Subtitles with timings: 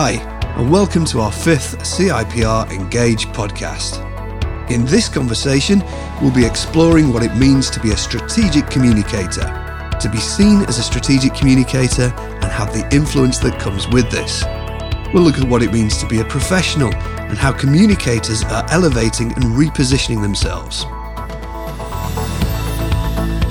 [0.00, 0.12] Hi,
[0.56, 3.98] and welcome to our fifth CIPR Engage podcast.
[4.70, 5.82] In this conversation,
[6.22, 9.42] we'll be exploring what it means to be a strategic communicator,
[10.00, 14.44] to be seen as a strategic communicator, and have the influence that comes with this.
[15.12, 19.32] We'll look at what it means to be a professional and how communicators are elevating
[19.32, 20.82] and repositioning themselves.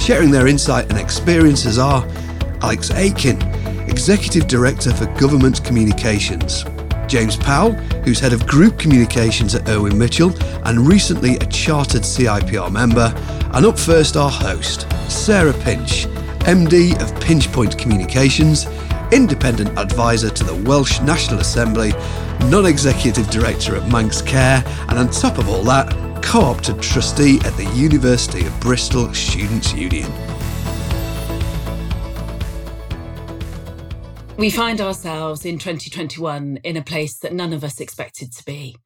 [0.01, 2.07] Sharing their insight and experiences are
[2.61, 3.56] Alex Aitken,
[3.97, 6.63] Executive Director for Government Communications,
[7.07, 7.73] James Powell,
[8.05, 10.31] who's Head of Group Communications at Irwin Mitchell
[10.67, 13.11] and recently a chartered CIPR member,
[13.55, 16.05] and up first our host, Sarah Pinch,
[16.45, 18.67] MD of Pinchpoint Communications,
[19.11, 21.91] Independent Advisor to the Welsh National Assembly,
[22.51, 27.39] Non Executive Director at Manx Care, and on top of all that, co opted trustee
[27.45, 30.26] at the University of Bristol Students' Union.
[34.37, 38.77] We find ourselves in 2021 in a place that none of us expected to be.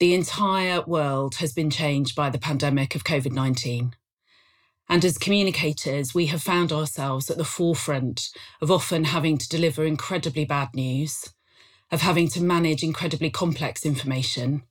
[0.00, 3.94] The entire world has been changed by the pandemic of COVID 19.
[4.88, 8.30] And as communicators, we have found ourselves at the forefront
[8.62, 11.34] of often having to deliver incredibly bad news,
[11.90, 14.62] of having to manage incredibly complex information,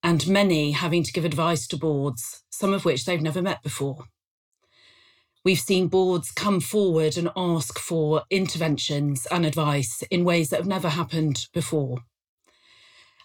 [0.00, 4.04] and many having to give advice to boards, some of which they've never met before.
[5.42, 10.66] We've seen boards come forward and ask for interventions and advice in ways that have
[10.66, 12.00] never happened before.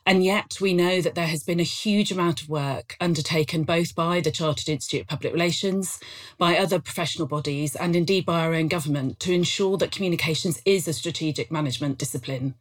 [0.06, 3.96] And yet, we know that there has been a huge amount of work undertaken both
[3.96, 6.00] by the Chartered Institute of Public Relations,
[6.38, 10.88] by other professional bodies, and indeed by our own government to ensure that communications is
[10.88, 12.54] a strategic management discipline.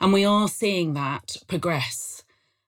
[0.00, 2.15] And we are seeing that progress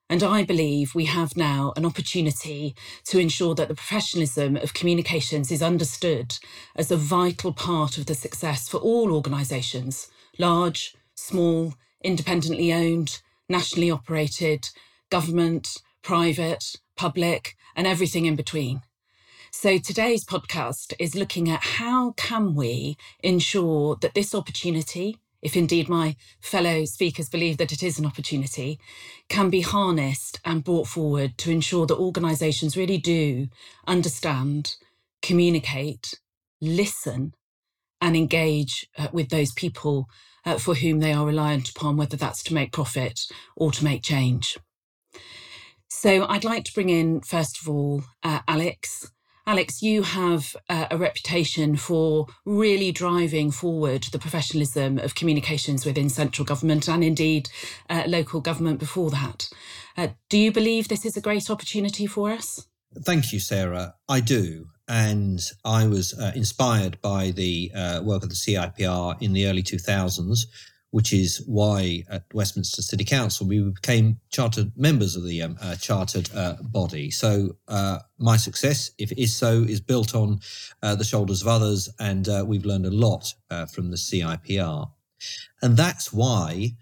[0.09, 5.51] and I believe we have now an opportunity to ensure that the professionalism of communications
[5.51, 6.35] is understood
[6.75, 10.07] as a vital part of the success for all organisations,
[10.39, 14.69] large, small, independently owned, nationally operated,
[15.11, 18.81] government, private, public, and everything in between.
[19.51, 25.89] So today's podcast is looking at how can we ensure that this opportunity if indeed
[25.89, 28.79] my fellow speakers believe that it is an opportunity,
[29.29, 33.47] can be harnessed and brought forward to ensure that organisations really do
[33.87, 34.75] understand,
[35.21, 36.19] communicate,
[36.61, 37.33] listen,
[38.01, 40.07] and engage uh, with those people
[40.45, 43.21] uh, for whom they are reliant upon, whether that's to make profit
[43.55, 44.57] or to make change.
[45.89, 49.11] So I'd like to bring in, first of all, uh, Alex.
[49.49, 56.07] Alex, you have uh, a reputation for really driving forward the professionalism of communications within
[56.07, 57.49] central government and indeed
[57.89, 59.49] uh, local government before that.
[59.97, 62.67] Uh, do you believe this is a great opportunity for us?
[62.99, 63.95] Thank you, Sarah.
[64.07, 64.67] I do.
[64.87, 69.63] And I was uh, inspired by the uh, work of the CIPR in the early
[69.63, 70.41] 2000s
[70.91, 75.75] which is why at Westminster City Council we became chartered members of the um, uh,
[75.75, 77.11] chartered uh, body.
[77.11, 80.39] So uh, my success, if it is so, is built on
[80.81, 84.89] uh, the shoulders of others, and uh, we've learned a lot uh, from the CIPR.
[85.61, 86.73] And that's why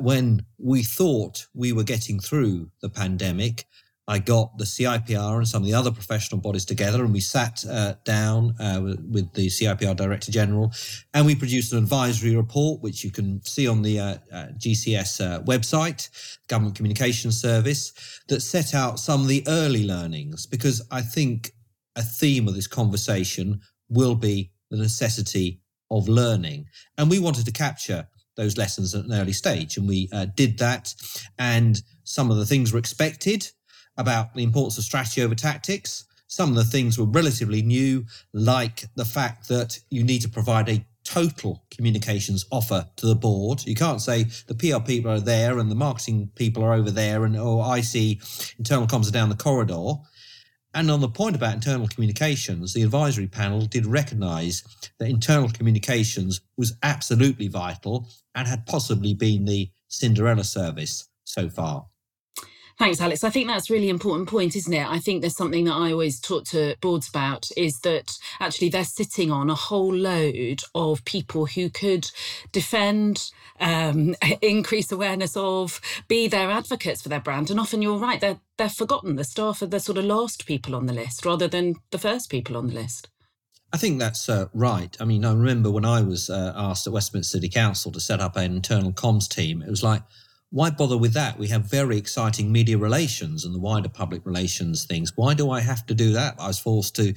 [0.00, 3.66] when we thought we were getting through the pandemic,
[4.08, 7.64] I got the CIPR and some of the other professional bodies together, and we sat
[7.68, 10.72] uh, down uh, with the CIPR Director General,
[11.12, 15.20] and we produced an advisory report, which you can see on the uh, uh GCS
[15.24, 16.08] uh, website,
[16.46, 17.92] Government Communications Service,
[18.28, 20.46] that set out some of the early learnings.
[20.46, 21.50] Because I think
[21.96, 26.66] a theme of this conversation will be the necessity of learning,
[26.96, 28.06] and we wanted to capture
[28.36, 30.94] those lessons at an early stage, and we uh, did that.
[31.38, 33.50] And some of the things were expected
[33.96, 36.04] about the importance of strategy over tactics.
[36.28, 40.68] Some of the things were relatively new, like the fact that you need to provide
[40.68, 43.64] a total communications offer to the board.
[43.64, 47.24] You can't say the PR people are there and the marketing people are over there,
[47.24, 48.20] and oh, I see
[48.58, 49.94] internal comms are down the corridor.
[50.74, 54.62] And on the point about internal communications, the advisory panel did recognise
[54.98, 61.86] that internal communications was absolutely vital and had possibly been the Cinderella service so far.
[62.78, 63.24] Thanks, Alex.
[63.24, 64.86] I think that's really important point, isn't it?
[64.86, 68.84] I think there's something that I always talk to boards about is that actually they're
[68.84, 72.10] sitting on a whole load of people who could
[72.52, 73.30] defend,
[73.60, 77.50] um, increase awareness of, be their advocates for their brand.
[77.50, 79.16] And often you're right, they're, they're forgotten.
[79.16, 82.28] The staff are the sort of last people on the list rather than the first
[82.28, 83.08] people on the list.
[83.72, 84.94] I think that's uh, right.
[85.00, 88.20] I mean, I remember when I was uh, asked at Westminster City Council to set
[88.20, 90.02] up an internal comms team, it was like,
[90.56, 91.38] why bother with that?
[91.38, 95.12] We have very exciting media relations and the wider public relations things.
[95.14, 96.36] Why do I have to do that?
[96.40, 97.14] I was forced to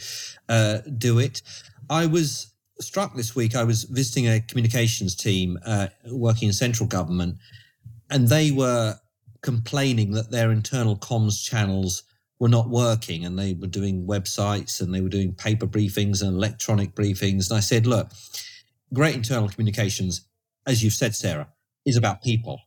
[0.49, 1.41] uh, do it.
[1.89, 3.55] I was struck this week.
[3.55, 7.37] I was visiting a communications team uh, working in central government,
[8.09, 8.97] and they were
[9.41, 12.03] complaining that their internal comms channels
[12.39, 16.35] were not working and they were doing websites and they were doing paper briefings and
[16.35, 17.49] electronic briefings.
[17.49, 18.11] And I said, look,
[18.93, 20.27] great internal communications,
[20.67, 21.47] as you've said, Sarah,
[21.85, 22.59] is about people.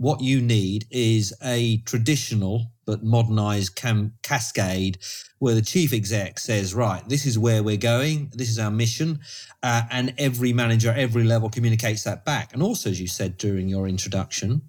[0.00, 4.96] What you need is a traditional but modernized cam- cascade
[5.40, 9.20] where the chief exec says, right, this is where we're going, this is our mission.
[9.62, 12.54] Uh, and every manager, every level communicates that back.
[12.54, 14.62] And also, as you said during your introduction,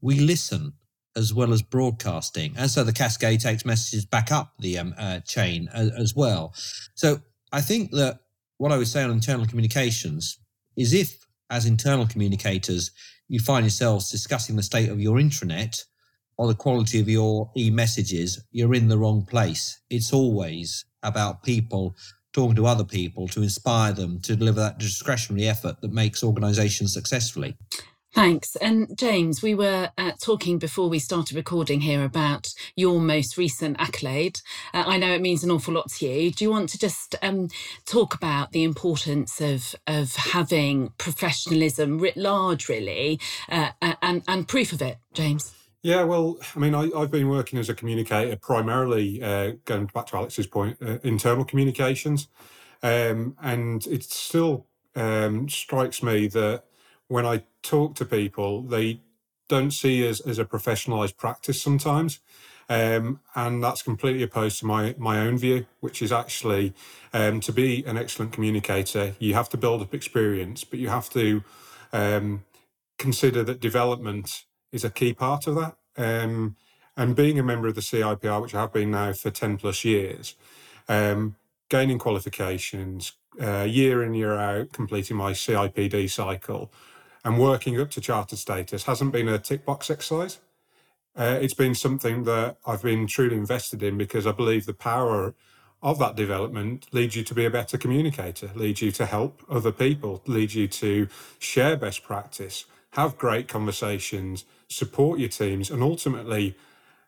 [0.00, 0.74] we listen
[1.16, 2.54] as well as broadcasting.
[2.56, 6.54] And so the cascade takes messages back up the um, uh, chain as, as, well.
[6.94, 7.20] So
[7.50, 8.20] I think that
[8.58, 10.38] what I would say on internal communications
[10.76, 12.92] is if, as internal communicators,
[13.28, 15.84] you find yourselves discussing the state of your intranet
[16.38, 19.80] or the quality of your e messages, you're in the wrong place.
[19.90, 21.96] It's always about people
[22.32, 26.92] talking to other people to inspire them to deliver that discretionary effort that makes organizations
[26.92, 27.56] successfully.
[28.16, 28.56] Thanks.
[28.56, 33.78] And James, we were uh, talking before we started recording here about your most recent
[33.78, 34.40] accolade.
[34.72, 36.30] Uh, I know it means an awful lot to you.
[36.30, 37.48] Do you want to just um,
[37.84, 43.20] talk about the importance of of having professionalism writ large, really,
[43.50, 45.54] uh, and and proof of it, James?
[45.82, 50.06] Yeah, well, I mean, I, have been working as a communicator primarily, uh, going back
[50.06, 52.28] to Alex's point, uh, internal communications,
[52.82, 56.62] um, and it still um, strikes me that
[57.08, 59.00] when I talk to people, they
[59.48, 62.20] don't see us as a professionalized practice sometimes.
[62.68, 66.74] Um, and that's completely opposed to my my own view, which is actually
[67.12, 71.08] um, to be an excellent communicator, you have to build up experience, but you have
[71.10, 71.44] to
[71.92, 72.44] um,
[72.98, 75.76] consider that development is a key part of that.
[75.96, 76.56] Um,
[76.96, 79.84] and being a member of the CIPR, which I have been now for ten plus
[79.84, 80.34] years,
[80.88, 81.36] um,
[81.68, 86.72] gaining qualifications uh, year in year out, completing my CIPD cycle,
[87.26, 90.38] and working up to chartered status hasn't been a tick box exercise.
[91.16, 95.34] Uh, it's been something that I've been truly invested in because I believe the power
[95.82, 99.72] of that development leads you to be a better communicator, leads you to help other
[99.72, 101.08] people, leads you to
[101.40, 106.54] share best practice, have great conversations, support your teams, and ultimately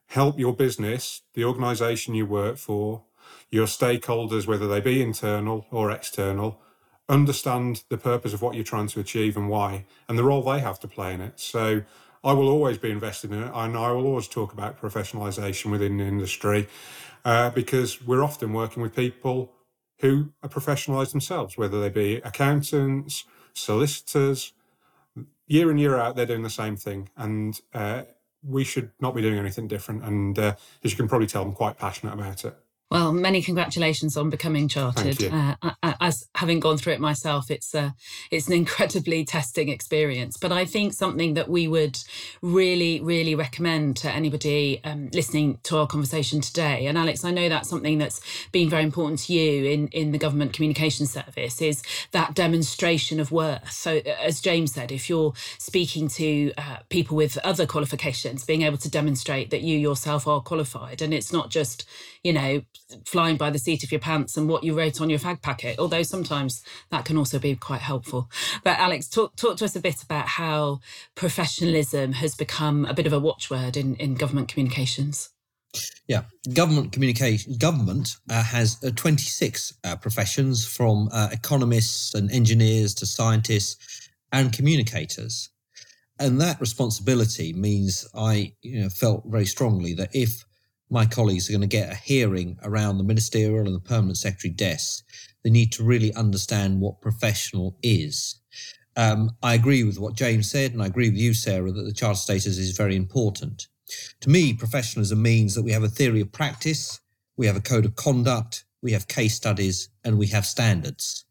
[0.09, 3.05] help your business, the organization you work for,
[3.51, 6.61] your stakeholders, whether they be internal or external,
[7.09, 10.61] understand the purpose of what you're trying to achieve and why, and the role they
[10.61, 11.41] have to play in it.
[11.41, 11.83] So
[12.23, 15.97] I will always be invested in it, and I will always talk about professionalisation within
[15.99, 16.69] the industry
[17.25, 19.53] uh, because we're often working with people
[20.01, 24.53] who are professionalised themselves, whether they be accountants, solicitors.
[25.47, 28.03] Year in year out, they're doing the same thing, and uh,
[28.43, 30.05] we should not be doing anything different.
[30.05, 30.55] And uh,
[30.85, 32.57] as you can probably tell, I'm quite passionate about it.
[32.91, 35.23] Well, many congratulations on becoming chartered.
[35.23, 35.57] Uh,
[36.01, 37.91] as having gone through it myself, it's a, uh,
[38.31, 40.39] it's an incredibly testing experience.
[40.39, 41.99] But I think something that we would
[42.41, 46.87] really, really recommend to anybody um, listening to our conversation today.
[46.87, 50.19] And Alex, I know that's something that's been very important to you in in the
[50.19, 51.83] government communication service is
[52.13, 53.71] that demonstration of worth.
[53.71, 58.63] So, uh, as James said, if you're speaking to uh, people with other qualifications, being
[58.63, 61.85] able to demonstrate that you yourself are qualified, and it's not just
[62.23, 62.63] you know
[63.05, 65.79] flying by the seat of your pants and what you wrote on your fag packet,
[65.79, 68.31] although sometimes that can also be quite helpful.
[68.65, 70.81] But Alex, talk, talk to us a bit about how
[71.15, 75.31] professionalism has become a bit of a watchword in, in government communications.
[76.07, 76.23] Yeah,
[76.55, 77.57] government communication.
[77.59, 84.51] Government uh, has uh, 26 uh, professions, from uh, economists and engineers to scientists and
[84.51, 85.51] communicators,
[86.19, 90.45] and that responsibility means I you know, felt very strongly that if
[90.91, 94.53] my colleagues are going to get a hearing around the ministerial and the permanent secretary
[94.53, 95.03] desks,
[95.45, 98.41] they need to really understand what professional is.
[98.97, 101.93] Um, I agree with what James said, and I agree with you, Sarah, that the
[101.93, 103.69] charter status is very important.
[104.21, 107.01] To me, professionalism means that we have a theory of practice,
[107.37, 111.25] we have a code of conduct, we have case studies, and we have standards.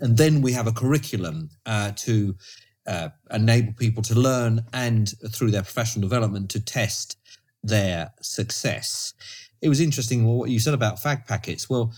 [0.00, 2.34] And then we have a curriculum uh, to
[2.86, 7.16] uh, enable people to learn and through their professional development to test
[7.62, 9.14] their success.
[9.60, 11.70] It was interesting what you said about fag packets.
[11.70, 11.92] Well,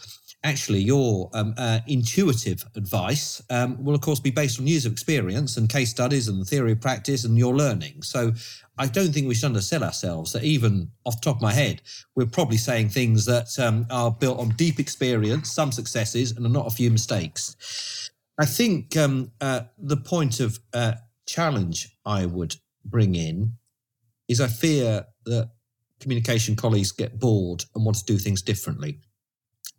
[0.44, 4.92] actually, your um, uh, intuitive advice um, will, of course, be based on years of
[4.92, 8.02] experience and case studies and the theory of practice and your learning.
[8.02, 8.32] So
[8.76, 11.80] I don't think we should undersell ourselves that even off the top of my head,
[12.14, 16.66] we're probably saying things that um, are built on deep experience, some successes, and not
[16.66, 18.10] a few mistakes.
[18.38, 20.94] I think um, uh, the point of uh,
[21.26, 23.54] challenge I would bring in
[24.28, 25.50] is I fear that
[26.04, 28.92] communication colleagues get bored and want to do things differently.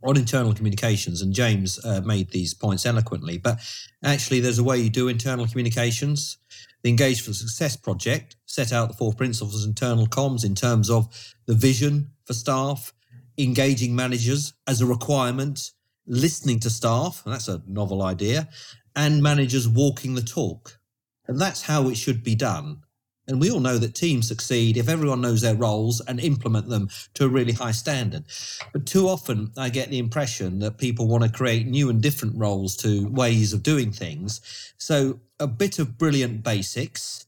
[0.03, 3.59] on internal communications, and James uh, made these points eloquently, but
[4.03, 6.37] actually, there's a way you do internal communications.
[6.83, 10.89] The Engage for Success project set out the four principles of internal comms in terms
[10.89, 11.07] of
[11.47, 12.93] the vision for staff,
[13.37, 15.71] engaging managers as a requirement,
[16.05, 18.47] listening to staff, and that's a novel idea,
[18.95, 20.79] and managers walking the talk.
[21.27, 22.81] And that's how it should be done.
[23.27, 26.89] And we all know that teams succeed if everyone knows their roles and implement them
[27.15, 28.25] to a really high standard.
[28.71, 32.37] But too often, I get the impression that people want to create new and different
[32.37, 34.73] roles to ways of doing things.
[34.77, 37.25] So, a bit of brilliant basics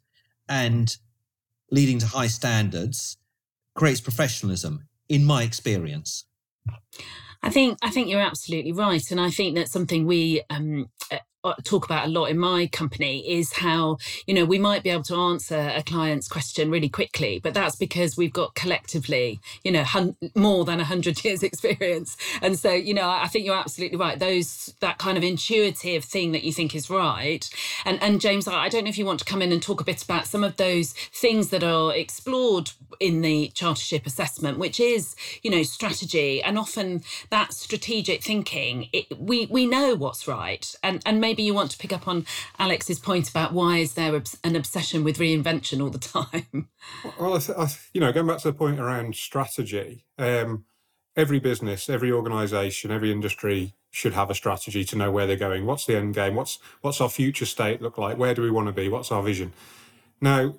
[0.47, 0.95] and
[1.71, 3.17] leading to high standards
[3.75, 6.25] creates professionalism, in my experience.
[7.43, 10.89] I think I think you're absolutely right, and I think that's something we um,
[11.43, 14.89] Uh, talk about a lot in my company is how you know we might be
[14.89, 19.71] able to answer a client's question really quickly but that's because we've got collectively you
[19.71, 22.17] know hun- more than 100 years experience.
[22.41, 24.17] And so you know i think you're absolutely right.
[24.17, 27.47] Those that kind of intuitive thing that you think is right.
[27.85, 29.83] And and james i don't know if you want to come in and talk a
[29.83, 35.15] bit about some of those things that are explored in the chartership assessment which is
[35.43, 36.41] you know strategy.
[36.41, 40.73] And often that strategic thinking it, we we know what's right.
[40.83, 42.25] And and maybe you want to pick up on
[42.57, 44.15] Alex's point about why is there
[44.45, 46.69] an obsession with reinvention all the time?
[47.19, 50.63] Well, I th- I th- you know, going back to the point around strategy, um,
[51.17, 55.65] every business, every organisation, every industry should have a strategy to know where they're going.
[55.65, 56.35] What's the end game?
[56.35, 58.17] What's what's our future state look like?
[58.17, 58.87] Where do we want to be?
[58.87, 59.51] What's our vision?
[60.21, 60.55] Now,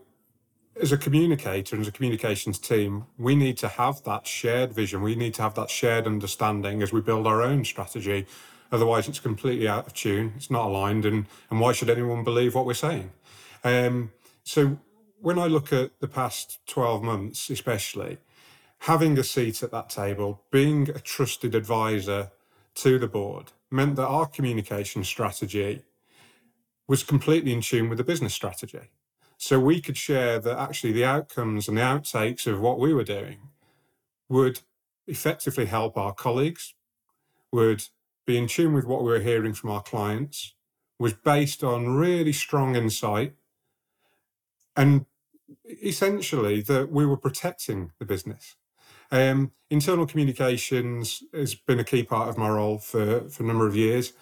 [0.78, 5.00] as a communicator and as a communications team, we need to have that shared vision.
[5.00, 8.26] We need to have that shared understanding as we build our own strategy
[8.70, 10.32] Otherwise, it's completely out of tune.
[10.36, 13.10] It's not aligned, and and why should anyone believe what we're saying?
[13.64, 14.12] Um,
[14.44, 14.78] so
[15.20, 18.18] when I look at the past twelve months, especially
[18.82, 22.30] having a seat at that table, being a trusted advisor
[22.74, 25.82] to the board, meant that our communication strategy
[26.86, 28.90] was completely in tune with the business strategy.
[29.36, 33.04] So we could share that actually the outcomes and the outtakes of what we were
[33.04, 33.50] doing
[34.28, 34.60] would
[35.06, 36.74] effectively help our colleagues,
[37.52, 37.84] would
[38.28, 40.54] be in tune with what we were hearing from our clients,
[40.98, 43.32] was based on really strong insight,
[44.76, 45.06] and
[45.82, 48.54] essentially that we were protecting the business.
[49.10, 53.66] Um, internal communications has been a key part of my role for, for a number
[53.66, 54.12] of years,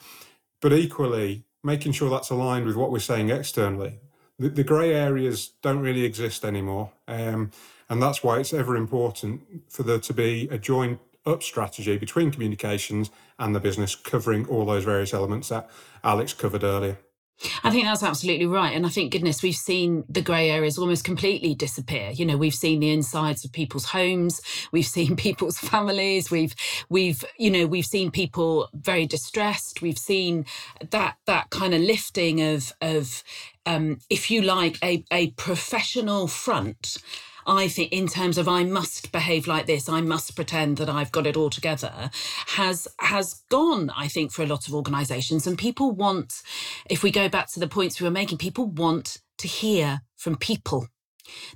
[0.61, 3.99] but equally making sure that's aligned with what we're saying externally.
[4.39, 7.51] The, the grey areas don't really exist anymore, um,
[7.89, 12.31] and that's why it's ever important for there to be a joint up strategy between
[12.31, 15.69] communications and the business, covering all those various elements that
[16.05, 16.99] Alex covered earlier.
[17.63, 18.75] I think that's absolutely right.
[18.75, 22.11] And I think, goodness, we've seen the grey areas almost completely disappear.
[22.11, 24.41] You know, we've seen the insides of people's homes,
[24.73, 26.55] we've seen people's families, we've
[26.89, 29.83] we've, you know, we've seen people very distressed.
[29.83, 30.47] We've seen
[30.91, 33.23] that that kind of lifting of of
[33.67, 36.99] um, if you like, a, a professional front
[37.47, 41.13] I think in terms of I must behave like this, I must pretend that I've
[41.13, 42.11] got it all together,
[42.49, 45.47] has has gone, I think, for a lot of organizations.
[45.47, 46.43] And people want,
[46.91, 50.37] if we go back to the points we were making, people want to hear from
[50.37, 50.89] people.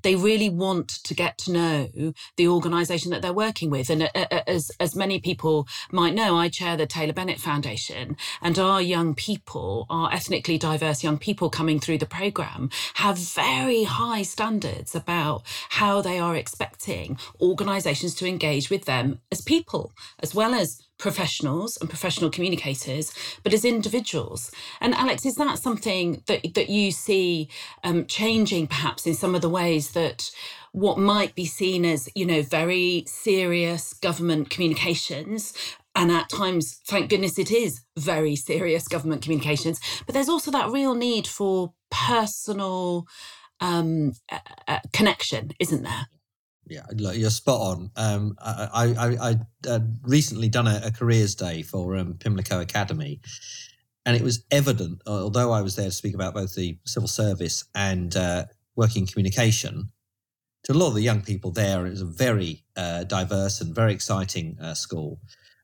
[0.02, 3.90] They really want to get to know the organisation that they're working with.
[3.90, 8.16] And uh, uh, as, as many people might know, I chair the Taylor Bennett Foundation,
[8.40, 13.84] and our young people, our ethnically diverse young people coming through the programme, have very
[13.84, 20.34] high standards about how they are expecting organisations to engage with them as people, as
[20.34, 24.50] well as professionals and professional communicators, but as individuals.
[24.80, 27.48] And Alex, is that something that that you see
[27.82, 30.30] um, changing, perhaps in some of the ways that
[30.72, 35.52] what might be seen as you know very serious government communications
[35.96, 40.70] and at times thank goodness it is very serious government communications but there's also that
[40.70, 43.04] real need for personal
[43.58, 44.12] um,
[44.68, 46.06] uh, connection isn't there
[46.70, 47.90] yeah, look, you're spot on.
[47.96, 49.34] Um, I, I, I
[49.68, 53.20] uh, recently done a, a, careers day for um, Pimlico Academy,
[54.06, 57.64] and it was evident, although I was there to speak about both the civil service
[57.74, 58.44] and uh,
[58.76, 59.90] working communication,
[60.64, 63.74] to a lot of the young people there, it was a very uh, diverse and
[63.74, 65.20] very exciting uh, school.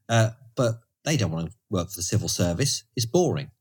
[0.09, 3.53] Uh, but they don't want to work for the civil service; it's boring.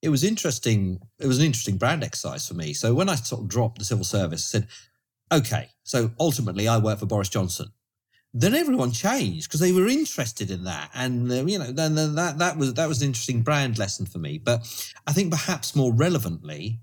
[0.00, 1.00] It was interesting.
[1.18, 2.72] It was an interesting brand exercise for me.
[2.72, 4.68] So when I sort of dropped the civil service, I said,
[5.30, 7.68] okay, so ultimately I work for Boris Johnson.
[8.34, 12.14] Then everyone changed because they were interested in that, and uh, you know, then, then
[12.14, 14.38] that that was that was an interesting brand lesson for me.
[14.38, 14.60] But
[15.06, 16.80] I think perhaps more relevantly,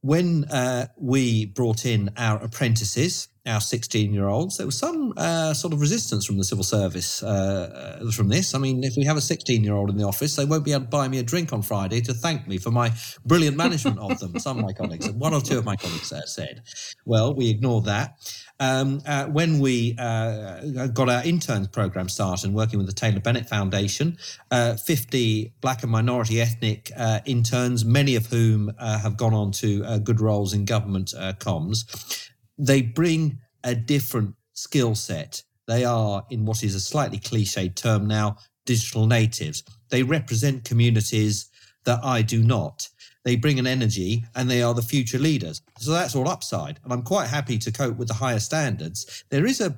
[0.00, 5.52] when uh, we brought in our apprentices our 16 year olds, there was some uh,
[5.52, 8.54] sort of resistance from the civil service uh, uh from this.
[8.54, 10.72] I mean, if we have a 16 year old in the office, they won't be
[10.72, 12.92] able to buy me a drink on Friday to thank me for my
[13.26, 14.38] brilliant management of them.
[14.38, 16.62] Some of my colleagues, one or two of my colleagues uh, said.
[17.04, 18.16] Well, we ignored that.
[18.60, 23.18] Um, uh, when we uh, got our interns program started and working with the Taylor
[23.18, 24.18] Bennett Foundation,
[24.52, 26.92] 50 black and minority ethnic
[27.24, 32.30] interns, many of whom have gone on to good roles in government comms
[32.62, 35.42] they bring a different skill set.
[35.66, 39.64] They are, in what is a slightly cliched term now, digital natives.
[39.90, 41.50] They represent communities
[41.84, 42.88] that I do not.
[43.24, 45.60] They bring an energy and they are the future leaders.
[45.78, 46.78] So that's all upside.
[46.84, 49.24] And I'm quite happy to cope with the higher standards.
[49.30, 49.76] There is a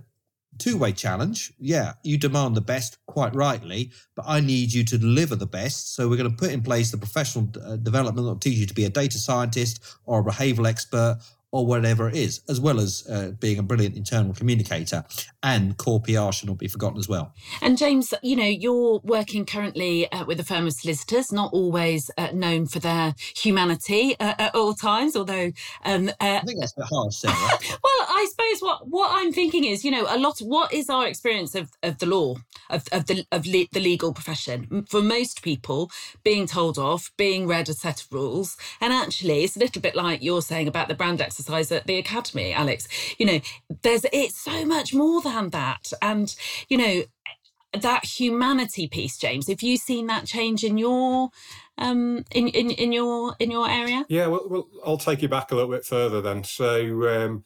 [0.59, 1.53] two way challenge.
[1.59, 5.95] Yeah, you demand the best, quite rightly, but I need you to deliver the best.
[5.95, 8.67] So we're going to put in place the professional uh, development that will teach you
[8.67, 11.19] to be a data scientist or a behavioral expert
[11.55, 15.05] or whatever it is, as well as uh, being a brilliant internal communicator.
[15.45, 17.33] And core PR should not be forgotten as well.
[17.63, 22.11] And James, you know, you're working currently uh, with a firm of solicitors, not always
[22.19, 25.53] uh, known for their humanity uh, at all times, although.
[25.85, 27.35] Um, uh, I think that's a bit harsh, Sarah.
[27.85, 31.07] well, I suppose what, what I'm thinking is, you know, a lot, what is our
[31.07, 32.37] experience of, of the law,
[32.71, 34.87] of, of, the, of le- the legal profession?
[34.89, 35.91] For most people,
[36.23, 39.95] being told off, being read a set of rules, and actually, it's a little bit
[39.95, 42.89] like you're saying about the brand exercise at the academy, Alex.
[43.19, 43.41] You know,
[43.83, 45.93] there's it's so much more than that.
[46.01, 46.35] And,
[46.69, 47.05] you know,
[47.75, 51.31] that humanity piece, James, have you seen that change in your
[51.77, 54.05] um in, in in your in your area?
[54.09, 56.45] Yeah, well, well I'll take you back a little bit further then.
[56.45, 57.45] So um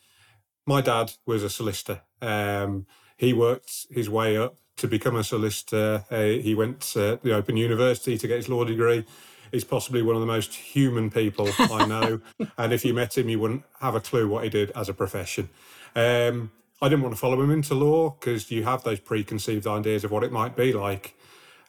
[0.69, 2.03] my dad was a solicitor.
[2.23, 6.05] Um he worked his way up to become a solicitor.
[6.09, 9.05] Uh, he went to the Open University to get his law degree
[9.53, 12.21] He's possibly one of the most human people I know.
[12.57, 14.95] and if you met him, you wouldn't have a clue what he did as a
[14.95, 15.49] profession.
[15.95, 20.05] Um, I didn't want to follow him into law because you have those preconceived ideas
[20.05, 21.15] of what it might be like.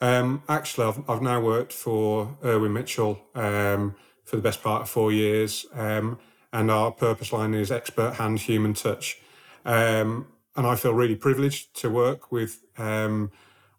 [0.02, 4.90] Um, actually, I've, I've, now worked for Irwin Mitchell um, for the best part of
[4.90, 6.20] four years, um,
[6.52, 9.20] and our purpose line is expert hand, human touch.
[9.66, 13.32] Um, and I feel really privileged to work with um,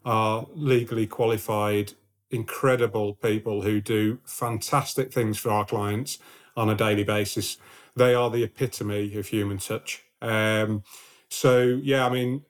[0.04, 1.92] our legally qualified
[2.30, 6.18] incredible people who do fantastic things for our clients
[6.56, 7.59] on a daily basis.
[7.96, 10.04] They are the epitome of human touch.
[10.22, 10.85] Um,
[11.28, 12.44] so, yeah, I mean,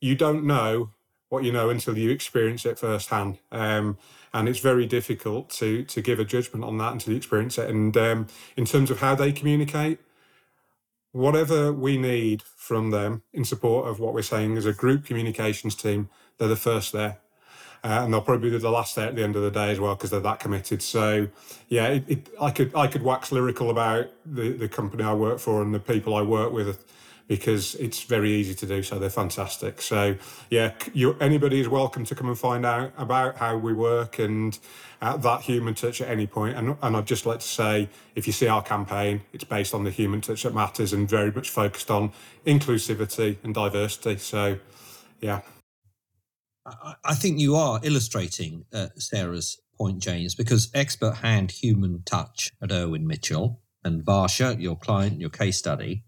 [0.00, 0.90] you don't know
[1.28, 3.38] what you know until you experience it firsthand.
[3.52, 3.98] Um,
[4.32, 7.68] and it's very difficult to to give a judgment on that until you experience it.
[7.68, 9.98] And um, in terms of how they communicate,
[11.12, 15.74] whatever we need from them in support of what we're saying as a group communications
[15.74, 17.18] team, they're the first there
[17.82, 19.80] uh, and they'll probably be the last there at the end of the day as
[19.80, 20.82] well because they're that committed.
[20.82, 21.28] So,
[21.68, 25.38] yeah, it, it, I could I could wax lyrical about the the company I work
[25.38, 26.84] for and the people I work with
[27.30, 28.98] because it's very easy to do so.
[28.98, 29.80] They're fantastic.
[29.80, 30.16] So,
[30.50, 30.72] yeah,
[31.20, 34.58] anybody is welcome to come and find out about how we work and
[35.00, 36.56] at that human touch at any point.
[36.56, 39.84] And, and I'd just like to say, if you see our campaign, it's based on
[39.84, 42.10] the human touch that matters and very much focused on
[42.46, 44.16] inclusivity and diversity.
[44.16, 44.58] So,
[45.20, 45.42] yeah.
[47.04, 52.72] I think you are illustrating uh, Sarah's point, James, because expert hand human touch at
[52.72, 56.02] Irwin Mitchell and Varsha, your client, your case study,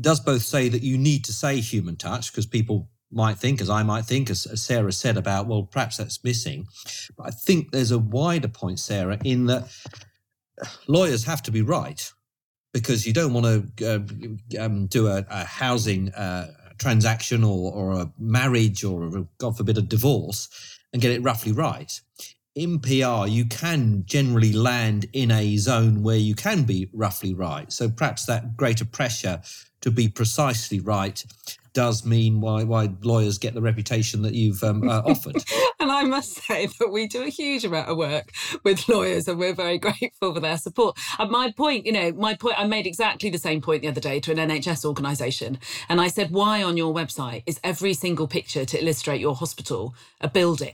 [0.00, 3.70] does both say that you need to say human touch because people might think, as
[3.70, 6.66] I might think, as, as, Sarah said about, well, perhaps that's missing.
[7.16, 9.68] But I think there's a wider point, Sarah, in that
[10.86, 12.10] lawyers have to be right
[12.72, 17.92] because you don't want to uh, um, do a, a housing uh, transaction or, or
[17.92, 22.00] a marriage or, a, God forbid, a divorce and get it roughly right.
[22.54, 27.70] In PR, you can generally land in a zone where you can be roughly right.
[27.72, 29.42] So perhaps that greater pressure
[29.80, 31.24] to be precisely right
[31.76, 35.36] does mean why why lawyers get the reputation that you've um, uh, offered.
[35.78, 38.32] and I must say that we do a huge amount of work
[38.64, 40.96] with lawyers, and we're very grateful for their support.
[41.18, 44.00] And my point, you know, my point, I made exactly the same point the other
[44.00, 45.58] day to an NHS organisation,
[45.90, 49.94] and I said, why on your website is every single picture to illustrate your hospital
[50.22, 50.72] a building?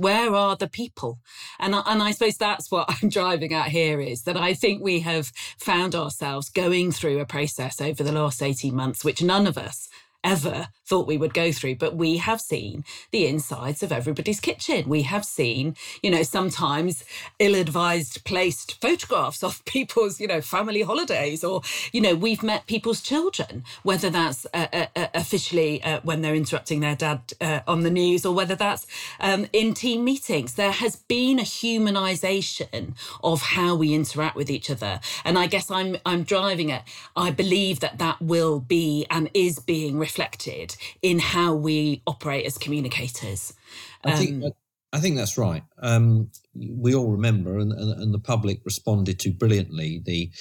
[0.00, 1.18] Where are the people?
[1.58, 5.00] And, and I suppose that's what I'm driving at here is that I think we
[5.00, 9.58] have found ourselves going through a process over the last 18 months, which none of
[9.58, 9.88] us
[10.22, 11.76] ever thought we would go through.
[11.76, 14.88] But we have seen the insides of everybody's kitchen.
[14.88, 17.04] We have seen, you know, sometimes
[17.38, 22.66] ill advised placed photographs of people's, you know, family holidays, or, you know, we've met
[22.66, 27.60] people's children, whether that's uh, uh, uh officially uh, when they're interrupting their dad uh,
[27.66, 28.86] on the news or whether that's
[29.20, 30.54] um, in team meetings.
[30.54, 35.00] There has been a humanization of how we interact with each other.
[35.24, 36.82] And I guess I'm, I'm driving it.
[37.16, 42.58] I believe that that will be and is being reflected in how we operate as
[42.58, 43.54] communicators.
[44.04, 44.52] I think, um,
[44.92, 45.62] I think that's right.
[45.78, 50.32] Um, we all remember, and, and, and, the public responded to brilliantly the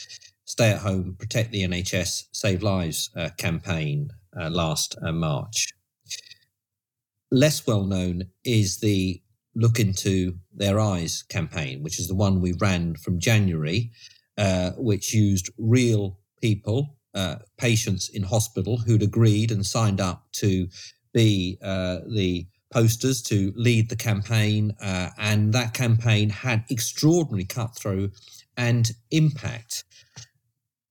[0.45, 5.67] Stay at Home, Protect the NHS, Save Lives uh, campaign uh, last uh, March.
[7.29, 9.21] Less well known is the
[9.53, 13.91] Look Into Their Eyes campaign, which is the one we ran from January,
[14.35, 20.67] uh, which used real people uh, patients in hospital who'd agreed and signed up to
[21.13, 24.75] be uh, the posters to lead the campaign.
[24.81, 28.11] Uh, and that campaign had extraordinary cut through
[28.57, 29.83] and impact.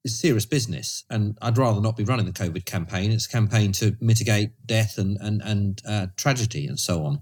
[0.05, 1.05] It's serious business.
[1.11, 3.13] And I'd rather not be running the COVID campaign.
[3.13, 7.21] It's a campaign to mitigate death and, and, and uh, tragedy and so on.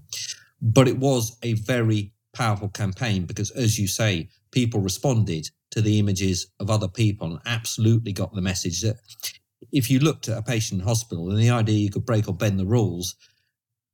[0.61, 5.99] But it was a very powerful campaign because, as you say, people responded to the
[5.99, 8.95] images of other people and absolutely got the message that
[9.71, 12.33] if you looked at a patient in hospital and the idea you could break or
[12.33, 13.13] bend the rules,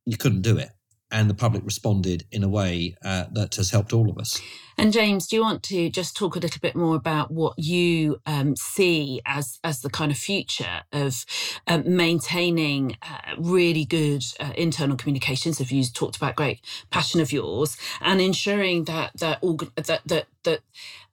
[0.06, 0.70] you couldn't do it.
[1.12, 4.42] And the public responded in a way uh, that has helped all of us.
[4.78, 8.18] And James, do you want to just talk a little bit more about what you
[8.26, 11.26] um, see as as the kind of future of
[11.68, 15.62] um, maintaining uh, really good uh, internal communications?
[15.62, 19.42] If you talked about great passion of yours, and ensuring that that
[19.76, 20.62] that that that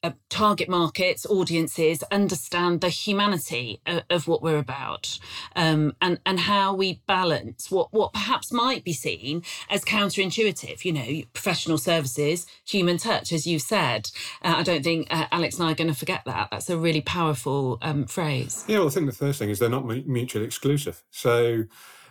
[0.03, 5.19] uh, target markets, audiences understand the humanity of, of what we're about,
[5.57, 10.85] um, and and how we balance what what perhaps might be seen as counterintuitive.
[10.85, 14.11] You know, professional services, human touch, as you said.
[14.43, 16.49] Uh, I don't think uh, Alex and I are going to forget that.
[16.51, 18.65] That's a really powerful um, phrase.
[18.67, 21.03] Yeah, well, I think the first thing is they're not mutually exclusive.
[21.11, 21.65] So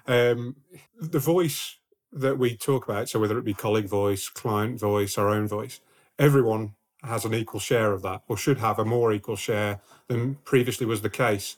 [0.06, 0.56] um,
[1.00, 1.78] the voice
[2.12, 5.80] that we talk about, so whether it be colleague voice, client voice, our own voice,
[6.18, 6.74] everyone
[7.04, 10.86] has an equal share of that, or should have a more equal share than previously
[10.86, 11.58] was the case.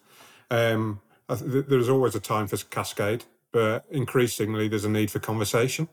[0.49, 5.87] Um, there's always a time for cascade, but increasingly there's a need for conversation.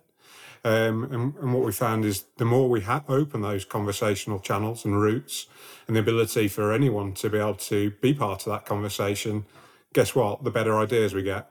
[0.64, 4.84] Um, and, and, what we found is the more we ha- open those conversational channels
[4.84, 5.46] and routes,
[5.86, 9.46] and the ability for anyone to be able to be part of that conversation,
[9.92, 10.42] guess what?
[10.42, 11.48] The better ideas we get.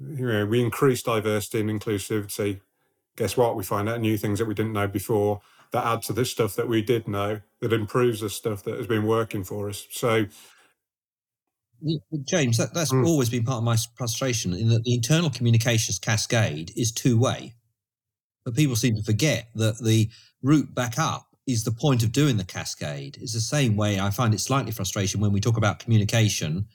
[0.00, 2.60] You know, we increase diversity and inclusivity.
[3.16, 3.56] Guess what?
[3.56, 5.40] We find out new things that we didn't know before
[5.72, 8.86] that add to this stuff that we did know that improves the stuff that has
[8.86, 9.86] been working for us.
[9.90, 10.26] So,
[12.24, 13.06] James, that, that's mm.
[13.06, 17.54] always been part of my frustration in that the internal communications cascade is two way.
[18.44, 20.10] But people seem to forget that the
[20.42, 23.18] route back up is the point of doing the cascade.
[23.20, 26.66] It's the same way I find it slightly frustration when we talk about communication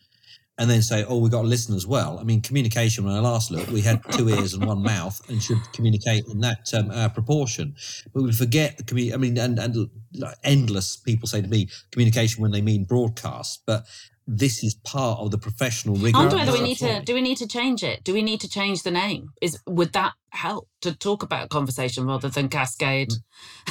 [0.57, 2.19] and then say, oh, we've got to listen as well.
[2.19, 5.41] I mean, communication, when I last looked, we had two ears and one mouth and
[5.41, 7.75] should communicate in that um, uh, proportion.
[8.13, 9.15] But we forget the community.
[9.15, 13.63] I mean, and, and like endless people say to me communication when they mean broadcast.
[13.65, 13.85] But
[14.27, 16.19] this is part of the professional rigor.
[16.19, 18.03] Whether we need to do we need to change it?
[18.03, 19.29] Do we need to change the name?
[19.41, 23.11] Is would that help to talk about conversation rather than cascade?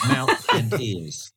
[0.09, 1.33] Mouth and ears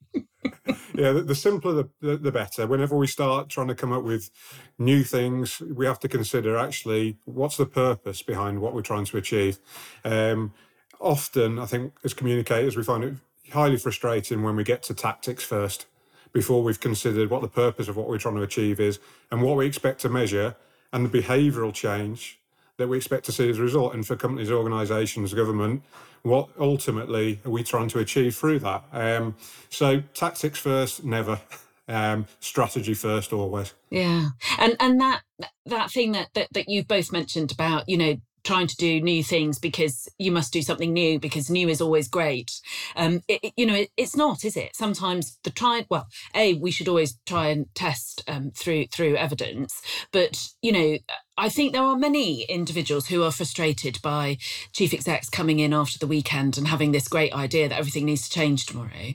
[0.96, 2.68] yeah, the, the simpler the, the, the, better.
[2.68, 4.30] Whenever we start trying to come up with
[4.78, 9.18] new things, we have to consider actually what's the purpose behind what we're trying to
[9.18, 9.60] achieve.
[10.04, 10.54] Um,
[11.00, 13.16] often, I think as communicators, we find it
[13.52, 15.86] highly frustrating when we get to tactics first
[16.34, 19.00] before we've considered what the purpose of what we're trying to achieve is
[19.32, 20.56] and what we expect to measure
[20.92, 22.40] and the behavioural change
[22.78, 23.94] that we expect to see as a result.
[23.94, 25.84] And for companies, organisations, government,
[26.24, 28.84] what ultimately are we trying to achieve through that?
[28.92, 29.36] Um,
[29.70, 31.40] so tactics first, never.
[31.88, 33.76] Um, strategy first, always.
[33.92, 35.22] Yeah, and and that
[35.68, 39.24] that thing that, that that you've both mentioned about you know trying to do new
[39.24, 42.52] things because you must do something new because new is always great.
[42.96, 44.76] Um, it, it, you know, it, it's not, is it?
[44.76, 45.86] Sometimes the try.
[45.90, 49.82] Well, a we should always try and test um, through through evidence,
[50.12, 50.98] but you know,
[51.38, 54.38] I think there are many individuals who are frustrated by
[54.72, 58.30] chief execs coming in after the weekend and having this great idea that everything needs
[58.30, 59.14] to change tomorrow.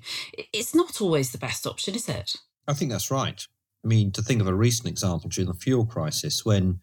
[0.53, 2.37] It's not always the best option, is it?
[2.69, 3.41] I think that's right.
[3.83, 6.81] I mean, to think of a recent example during the fuel crisis when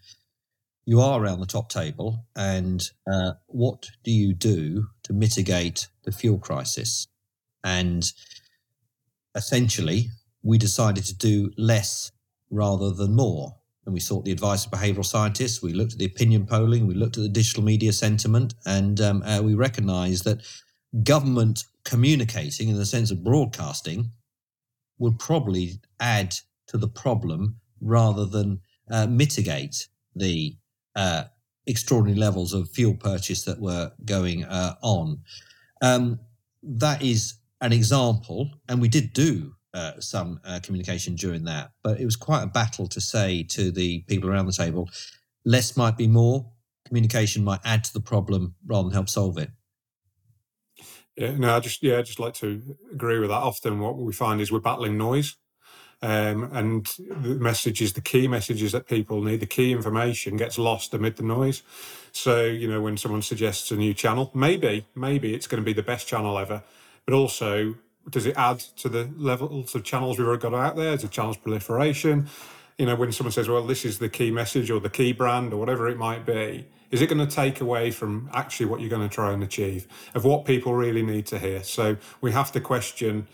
[0.88, 6.13] you are around the top table, and uh, what do you do to mitigate the
[6.13, 7.08] fuel crisis?
[7.62, 8.10] And
[9.36, 10.08] essentially,
[10.43, 12.13] we decided to do less
[12.50, 13.54] rather than more.
[13.86, 15.62] and we sought the advice of behavioural scientists.
[15.62, 19.23] We looked at the opinion polling, we looked at the digital media sentiment, and um,
[19.23, 20.41] uh, we recognised that
[21.04, 24.12] government communicating in the sense of broadcasting
[25.00, 26.34] would probably add
[26.67, 30.56] to the problem rather than uh, mitigate the
[30.98, 31.26] uh,
[31.68, 35.20] extraordinary levels of fuel purchase that were going uh, on.
[35.82, 36.20] Um,
[36.64, 42.00] that is an example, and we did do uh, some uh, communication during that, but
[42.00, 44.90] it was quite a battle to say to the people around the table,
[45.46, 46.52] less might be more.
[46.86, 49.52] Communication might add to the problem rather than help solve it.
[51.18, 52.62] Yeah, no, I just yeah, I just like to
[52.94, 53.36] agree with that.
[53.36, 55.36] Often, what we find is we're battling noise,
[56.02, 60.94] um, and the messages, the key messages that people need, the key information gets lost
[60.94, 61.64] amid the noise.
[62.12, 65.74] So, you know, when someone suggests a new channel, maybe, maybe it's going to be
[65.74, 66.64] the best channel ever,
[67.06, 67.76] but also
[68.10, 70.94] does it add to the levels of channels we've already got out there?
[70.94, 72.28] Is it channels proliferation?
[72.78, 75.52] You know, when someone says, well, this is the key message or the key brand
[75.52, 78.90] or whatever it might be, is it going to take away from actually what you're
[78.90, 81.64] going to try and achieve of what people really need to hear?
[81.64, 83.28] So we have to question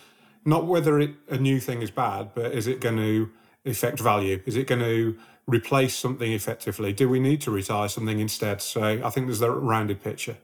[0.46, 3.30] not whether it, a new thing is bad, but is it going to
[3.66, 4.42] affect value?
[4.46, 6.94] Is it going to replace something effectively?
[6.94, 8.62] Do we need to retire something instead?
[8.62, 10.38] So I think there's a rounded picture.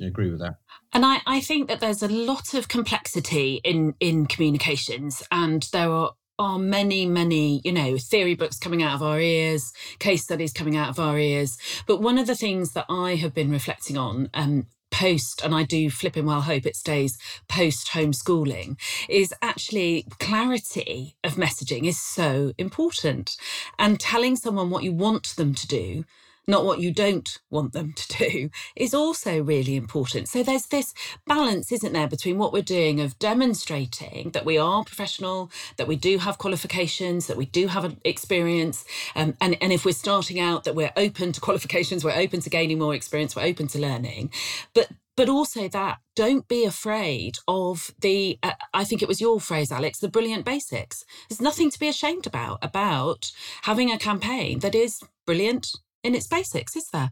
[0.00, 0.56] I agree with that.
[0.92, 5.90] And I, I think that there's a lot of complexity in in communications, and there
[5.90, 10.52] are are many, many, you know, theory books coming out of our ears, case studies
[10.52, 11.56] coming out of our ears.
[11.86, 15.62] But one of the things that I have been reflecting on um, post, and I
[15.62, 18.78] do flip and well hope it stays post homeschooling,
[19.10, 23.36] is actually clarity of messaging is so important.
[23.78, 26.04] And telling someone what you want them to do
[26.46, 30.28] not what you don't want them to do, is also really important.
[30.28, 30.94] So there's this
[31.26, 35.96] balance, isn't there, between what we're doing of demonstrating that we are professional, that we
[35.96, 40.40] do have qualifications, that we do have an experience, um, and, and if we're starting
[40.40, 43.78] out, that we're open to qualifications, we're open to gaining more experience, we're open to
[43.78, 44.30] learning.
[44.74, 49.40] But but also that don't be afraid of the uh, i think it was your
[49.40, 53.32] phrase alex the brilliant basics there's nothing to be ashamed about about
[53.62, 55.72] having a campaign that is brilliant
[56.06, 57.10] in its basics, is there?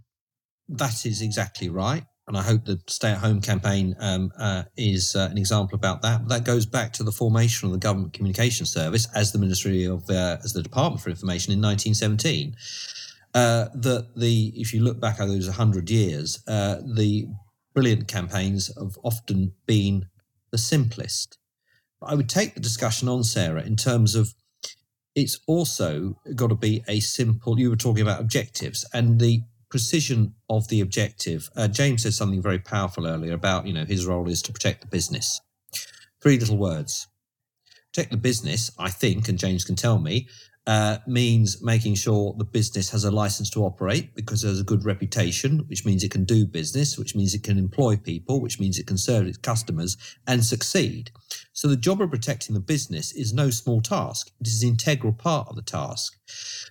[0.69, 2.05] That is exactly right.
[2.27, 6.01] And I hope the stay at home campaign um, uh, is uh, an example about
[6.03, 6.23] that.
[6.23, 9.85] But that goes back to the formation of the Government Communication Service as the Ministry
[9.85, 12.57] of, uh, as the Department for Information in 1917.
[13.35, 17.27] Uh, that the, if you look back over those 100 years, uh, the
[17.75, 20.07] brilliant campaigns have often been
[20.51, 21.37] the simplest.
[22.01, 24.35] But I would take the discussion on, Sarah, in terms of
[25.15, 27.59] it's also got to be a simple.
[27.59, 31.51] You were talking about objectives and the precision of the objective.
[31.57, 34.81] Uh, James said something very powerful earlier about you know his role is to protect
[34.81, 35.41] the business.
[36.23, 37.07] Three little words:
[37.93, 38.71] protect the business.
[38.79, 40.29] I think, and James can tell me,
[40.67, 44.85] uh, means making sure the business has a license to operate because there's a good
[44.85, 48.79] reputation, which means it can do business, which means it can employ people, which means
[48.79, 49.97] it can serve its customers
[50.27, 51.11] and succeed.
[51.53, 54.31] So the job of protecting the business is no small task.
[54.41, 56.17] It is an integral part of the task.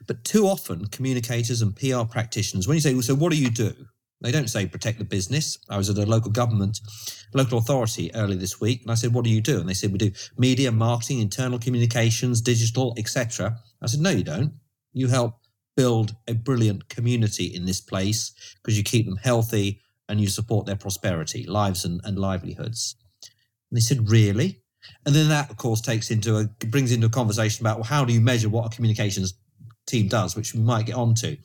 [0.08, 3.52] But too often, communicators and PR practitioners, when you say, well, so what do you
[3.52, 3.74] do?
[4.24, 5.60] They don't say protect the business.
[5.70, 6.80] I was at a local government,
[7.34, 9.92] local authority earlier this week, and I said, "What do you do?" And they said,
[9.92, 14.54] "We do media, marketing, internal communications, digital, etc." I said, "No, you don't.
[14.94, 15.40] You help
[15.76, 20.66] build a brilliant community in this place because you keep them healthy and you support
[20.66, 22.96] their prosperity, lives, and, and livelihoods."
[23.70, 24.62] And they said, "Really?"
[25.06, 28.06] And then that, of course, takes into a brings into a conversation about well, how
[28.06, 29.34] do you measure what a communications
[29.86, 31.38] team does, which we might get onto.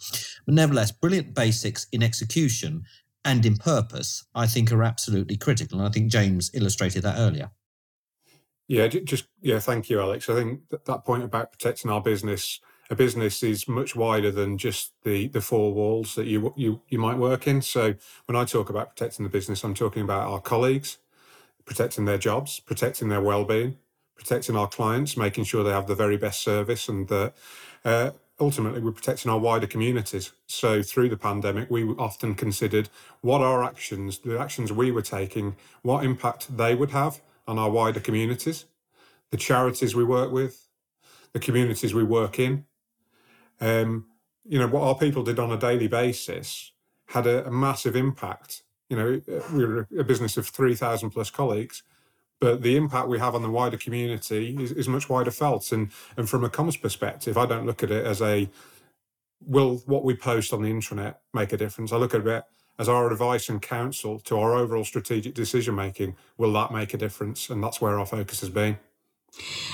[0.47, 2.85] But nevertheless, brilliant basics in execution
[3.25, 5.79] and in purpose, I think, are absolutely critical.
[5.79, 7.51] And I think James illustrated that earlier.
[8.69, 10.29] Yeah, just yeah, thank you, Alex.
[10.29, 14.59] I think that, that point about protecting our business, a business is much wider than
[14.59, 17.63] just the the four walls that you you you might work in.
[17.63, 17.95] So
[18.27, 20.99] when I talk about protecting the business, I'm talking about our colleagues,
[21.65, 23.79] protecting their jobs, protecting their well-being,
[24.17, 27.35] protecting our clients, making sure they have the very best service, and that
[27.87, 30.33] uh, ultimately we're protecting our wider communities.
[30.47, 32.91] So through the pandemic, we often considered
[33.23, 37.71] what our actions, the actions we were taking, what impact they would have on our
[37.71, 38.67] wider communities,
[39.33, 40.69] the charities we work with,
[41.33, 42.65] the communities we work in.
[43.61, 44.07] Um,
[44.45, 46.73] you know, what our people did on a daily basis
[47.07, 48.63] had a, a massive impact.
[48.89, 51.83] You know, we were a business of 3,000 plus colleagues
[52.41, 55.73] but the impact we have on the wider community is, is much wider felt.
[55.73, 58.49] And and from a comms perspective, I don't look at it as a
[59.41, 61.93] will what we post on the intranet make a difference.
[61.93, 62.45] I look at it
[62.79, 66.17] as our advice and counsel to our overall strategic decision making.
[66.37, 67.51] Will that make a difference?
[67.51, 68.79] And that's where our focus has been.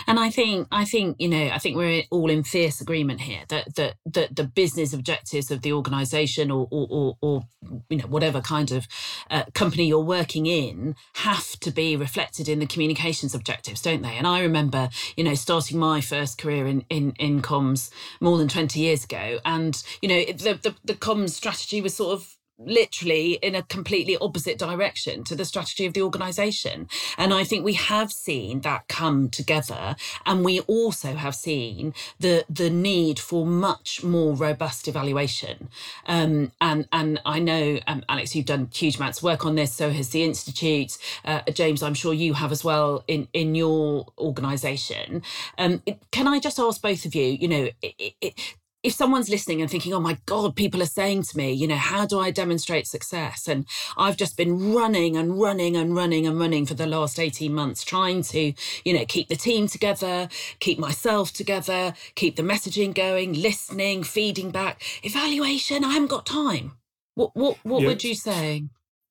[0.07, 3.43] And I think, I think, you know, I think we're all in fierce agreement here
[3.49, 7.43] that that that the business objectives of the organisation or, or, or, or,
[7.89, 8.87] you know, whatever kind of
[9.31, 14.17] uh, company you're working in have to be reflected in the communications objectives, don't they?
[14.17, 17.91] And I remember, you know, starting my first career in in, in comms
[18.21, 22.13] more than twenty years ago, and you know, the the, the comms strategy was sort
[22.13, 26.89] of literally in a completely opposite direction to the strategy of the organization.
[27.19, 29.97] And i think we have seen that come together.
[30.27, 35.69] And we also have seen the the need for much more robust evaluation.
[36.07, 39.73] Um, and and i know um, alex you've done huge amounts of work on this.
[39.73, 40.97] So has the institute.
[41.25, 45.23] Uh, james i'm sure you have as well in in your organization.
[45.59, 49.63] Um, can i just ask both of you you know it, it, if someone's listening
[49.63, 52.31] and thinking, oh my God, people are saying to me, you know, how do I
[52.31, 53.49] demonstrate success?
[53.49, 53.65] And
[53.97, 57.83] I've just been running and running and running and running for the last 18 months,
[57.83, 58.53] trying to,
[58.85, 60.29] you know, keep the team together,
[60.61, 65.83] keep myself together, keep the messaging going, listening, feeding back, evaluation.
[65.83, 66.77] I haven't got time.
[67.15, 67.89] What, what, what yeah.
[67.89, 68.65] would you say?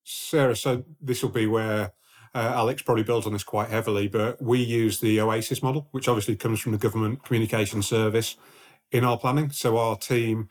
[0.03, 1.93] Sarah, so this will be where
[2.35, 6.07] uh, Alex probably builds on this quite heavily, but we use the OASIS model, which
[6.07, 8.37] obviously comes from the Government Communication Service
[8.93, 9.49] in our planning.
[9.49, 10.49] So our team,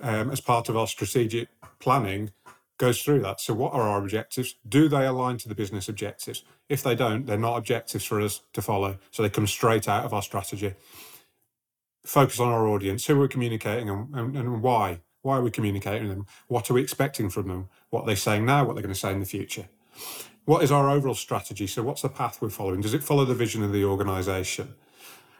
[0.00, 2.32] um, as part of our strategic planning,
[2.78, 3.40] goes through that.
[3.40, 4.56] So what are our objectives?
[4.68, 6.42] Do they align to the business objectives?
[6.68, 8.96] If they don't, they're not objectives for us to follow.
[9.12, 10.74] So they come straight out of our strategy.
[12.04, 15.02] Focus on our audience, who we're communicating and, and, and why.
[15.20, 16.26] Why are we communicating them?
[16.48, 17.68] What are we expecting from them?
[17.90, 18.64] What are they saying now?
[18.64, 19.68] What they're going to say in the future?
[20.44, 21.68] What is our overall strategy?
[21.68, 22.80] So what's the path we're following?
[22.80, 24.74] Does it follow the vision of the organisation?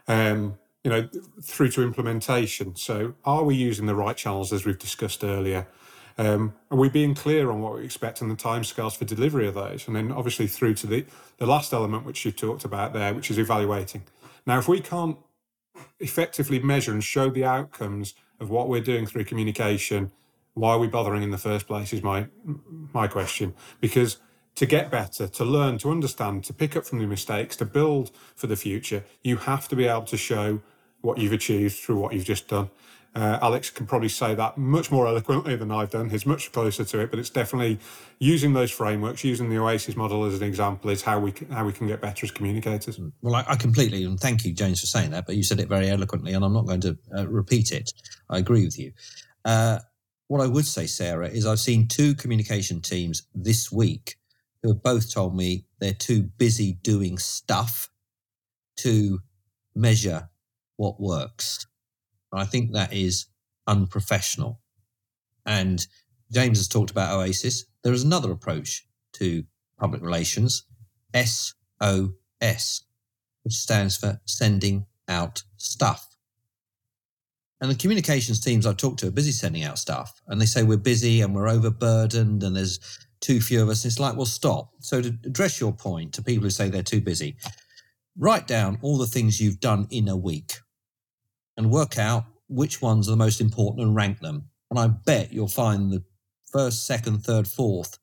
[0.06, 1.08] Um, you know,
[1.40, 2.74] through to implementation.
[2.74, 5.66] So, are we using the right channels as we've discussed earlier?
[6.18, 9.54] Um, are we being clear on what we expect and the timescales for delivery of
[9.54, 9.86] those?
[9.86, 11.06] And then, obviously, through to the
[11.38, 14.02] the last element which you talked about there, which is evaluating.
[14.46, 15.18] Now, if we can't
[16.00, 20.10] effectively measure and show the outcomes of what we're doing through communication,
[20.54, 21.92] why are we bothering in the first place?
[21.92, 22.26] Is my
[22.92, 24.18] my question because
[24.54, 28.10] to get better, to learn, to understand, to pick up from the mistakes, to build
[28.36, 30.60] for the future, you have to be able to show
[31.02, 32.70] what you've achieved through what you've just done.
[33.14, 36.08] Uh, Alex can probably say that much more eloquently than I've done.
[36.08, 37.78] He's much closer to it, but it's definitely
[38.18, 41.66] using those frameworks, using the Oasis model as an example, is how we can, how
[41.66, 42.98] we can get better as communicators.
[42.98, 43.12] Mm.
[43.20, 45.26] Well, I, I completely and thank you, James, for saying that.
[45.26, 47.92] But you said it very eloquently, and I'm not going to uh, repeat it.
[48.30, 48.92] I agree with you.
[49.44, 49.80] Uh,
[50.28, 54.16] what I would say, Sarah, is I've seen two communication teams this week
[54.62, 57.90] who have both told me they're too busy doing stuff
[58.76, 59.18] to
[59.74, 60.30] measure
[60.82, 61.64] what works.
[62.32, 63.26] I think that is
[63.68, 64.60] unprofessional.
[65.46, 65.86] And
[66.32, 67.66] James has talked about Oasis.
[67.84, 69.44] There is another approach to
[69.78, 70.64] public relations,
[71.14, 72.84] SOS,
[73.44, 76.08] which stands for sending out stuff.
[77.60, 80.20] And the communications teams I've talked to are busy sending out stuff.
[80.26, 82.80] And they say we're busy and we're overburdened and there's
[83.20, 83.84] too few of us.
[83.84, 84.72] It's like, well, stop.
[84.80, 87.36] So to address your point to people who say they're too busy,
[88.18, 90.54] write down all the things you've done in a week
[91.56, 94.48] and work out which ones are the most important and rank them.
[94.70, 96.02] And I bet you'll find the
[96.50, 97.98] first, second, third, fourth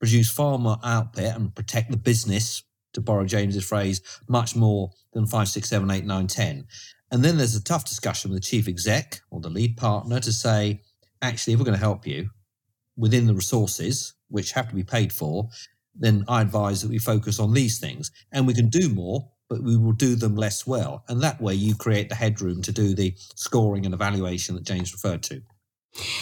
[0.00, 5.26] produce far more output and protect the business, to borrow James's phrase, much more than
[5.26, 6.66] five, six, seven, eight, nine, ten.
[7.12, 10.32] And then there's a tough discussion with the chief exec or the lead partner to
[10.32, 10.80] say,
[11.22, 12.30] actually, if we're going to help you
[12.96, 15.48] within the resources, which have to be paid for,
[15.94, 18.10] then I advise that we focus on these things.
[18.32, 21.04] And we can do more but we will do them less well.
[21.08, 24.92] And that way you create the headroom to do the scoring and evaluation that James
[24.92, 25.42] referred to.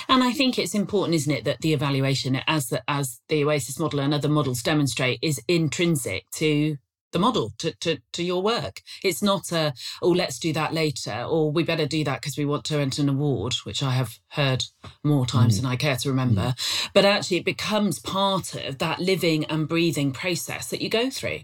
[0.08, 3.78] And I think it's important, isn't it, that the evaluation, as the, as the Oasis
[3.78, 6.78] model and other models demonstrate, is intrinsic to
[7.12, 8.80] the model to, to, to your work.
[9.04, 12.46] It's not a, oh, let's do that later, or we better do that because we
[12.46, 14.64] want to enter an award, which I have heard
[15.04, 15.62] more times mm.
[15.62, 16.54] than I care to remember.
[16.56, 16.88] Mm.
[16.94, 21.40] But actually, it becomes part of that living and breathing process that you go through.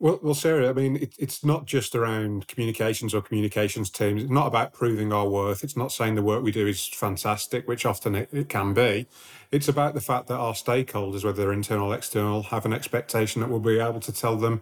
[0.00, 4.22] Well, well, Sarah, I mean, it, it's not just around communications or communications teams.
[4.22, 5.62] It's not about proving our worth.
[5.62, 9.06] It's not saying the work we do is fantastic, which often it, it can be.
[9.52, 13.40] It's about the fact that our stakeholders, whether they're internal or external, have an expectation
[13.40, 14.60] that we'll be able to tell them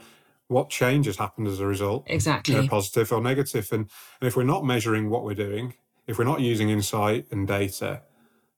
[0.48, 3.68] what change has happened as a result, exactly, you know, positive or negative.
[3.72, 3.88] And,
[4.20, 5.74] and if we're not measuring what we're doing,
[6.06, 8.02] if we're not using insight and data,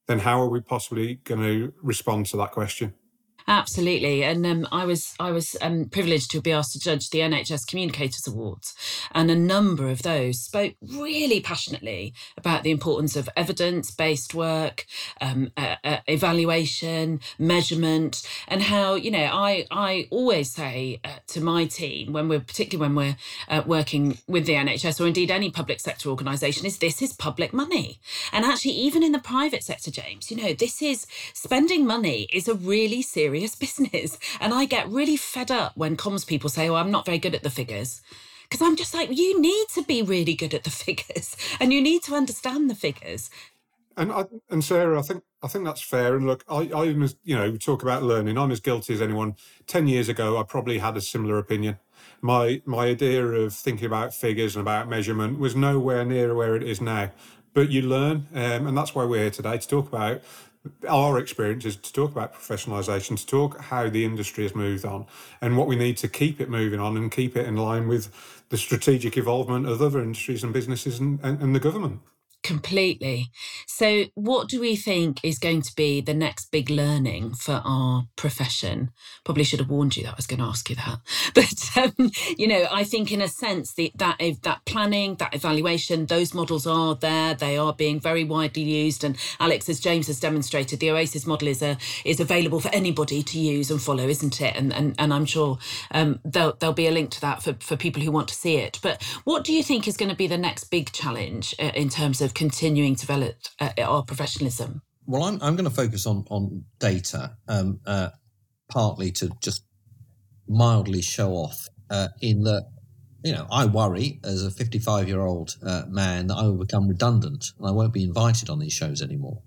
[0.06, 2.94] then how are we possibly going to respond to that question?
[3.46, 7.18] Absolutely, and um, I was I was um, privileged to be asked to judge the
[7.18, 8.74] NHS Communicators Awards,
[9.12, 14.86] and a number of those spoke really passionately about the importance of evidence-based work,
[15.20, 21.42] um, uh, uh, evaluation, measurement, and how you know I I always say uh, to
[21.42, 23.16] my team when we're particularly when we're
[23.48, 27.52] uh, working with the NHS or indeed any public sector organisation is this is public
[27.52, 28.00] money,
[28.32, 32.48] and actually even in the private sector, James, you know this is spending money is
[32.48, 34.18] a really serious serious business.
[34.40, 37.34] And I get really fed up when comms people say, oh, I'm not very good
[37.34, 38.02] at the figures.
[38.44, 41.80] Because I'm just like, you need to be really good at the figures and you
[41.80, 43.30] need to understand the figures.
[43.96, 46.16] And I, and Sarah, I think I think that's fair.
[46.16, 48.36] And look, I, I'm you know, talk about learning.
[48.36, 49.36] I'm as guilty as anyone.
[49.68, 51.78] Ten years ago, I probably had a similar opinion.
[52.20, 56.64] My my idea of thinking about figures and about measurement was nowhere near where it
[56.64, 57.12] is now.
[57.52, 60.22] But you learn, um, and that's why we're here today to talk about
[60.88, 65.06] our experience is to talk about professionalisation, to talk how the industry has moved on
[65.40, 68.10] and what we need to keep it moving on and keep it in line with
[68.48, 72.00] the strategic involvement of other industries and businesses and, and, and the government.
[72.44, 73.30] Completely.
[73.66, 78.06] So, what do we think is going to be the next big learning for our
[78.16, 78.90] profession?
[79.24, 80.98] Probably should have warned you that I was going to ask you that.
[81.34, 86.04] But um, you know, I think in a sense the, that that planning, that evaluation,
[86.04, 87.32] those models are there.
[87.34, 89.04] They are being very widely used.
[89.04, 93.22] And Alex, as James has demonstrated, the Oasis model is a is available for anybody
[93.22, 94.54] to use and follow, isn't it?
[94.54, 95.56] And and, and I'm sure
[95.92, 98.56] um, there'll there'll be a link to that for for people who want to see
[98.56, 98.78] it.
[98.82, 101.88] But what do you think is going to be the next big challenge uh, in
[101.88, 104.82] terms of continuing to develop uh, our professionalism?
[105.06, 108.10] Well, I'm, I'm going to focus on, on data, um, uh,
[108.68, 109.64] partly to just
[110.48, 112.66] mildly show off uh, in that,
[113.22, 116.88] you know, I worry as a 55 year old uh, man that I will become
[116.88, 119.42] redundant and I won't be invited on these shows anymore.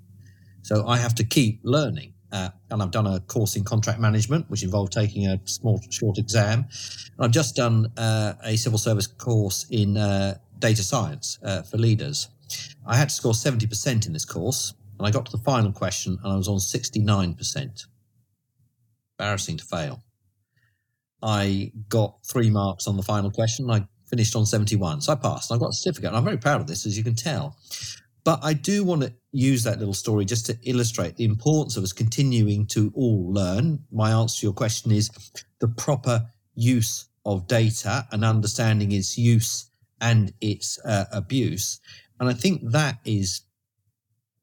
[0.61, 2.13] So I have to keep learning.
[2.29, 6.17] Uh, and I've done a course in contract management, which involved taking a small, short
[6.17, 6.65] exam.
[7.17, 11.77] And I've just done uh, a civil service course in uh, data science uh, for
[11.77, 12.27] leaders.
[12.85, 16.17] I had to score 70% in this course, and I got to the final question
[16.23, 17.85] and I was on 69%.
[19.19, 20.03] Embarrassing to fail.
[21.21, 23.69] I got three marks on the final question.
[23.69, 25.01] I finished on 71.
[25.01, 25.51] So I passed.
[25.51, 26.09] I got a certificate.
[26.09, 27.57] And I'm very proud of this, as you can tell.
[28.23, 31.83] But I do want to use that little story just to illustrate the importance of
[31.83, 33.79] us continuing to all learn.
[33.91, 35.09] My answer to your question is
[35.59, 39.69] the proper use of data and understanding its use
[40.01, 41.79] and its uh, abuse.
[42.19, 43.41] And I think that is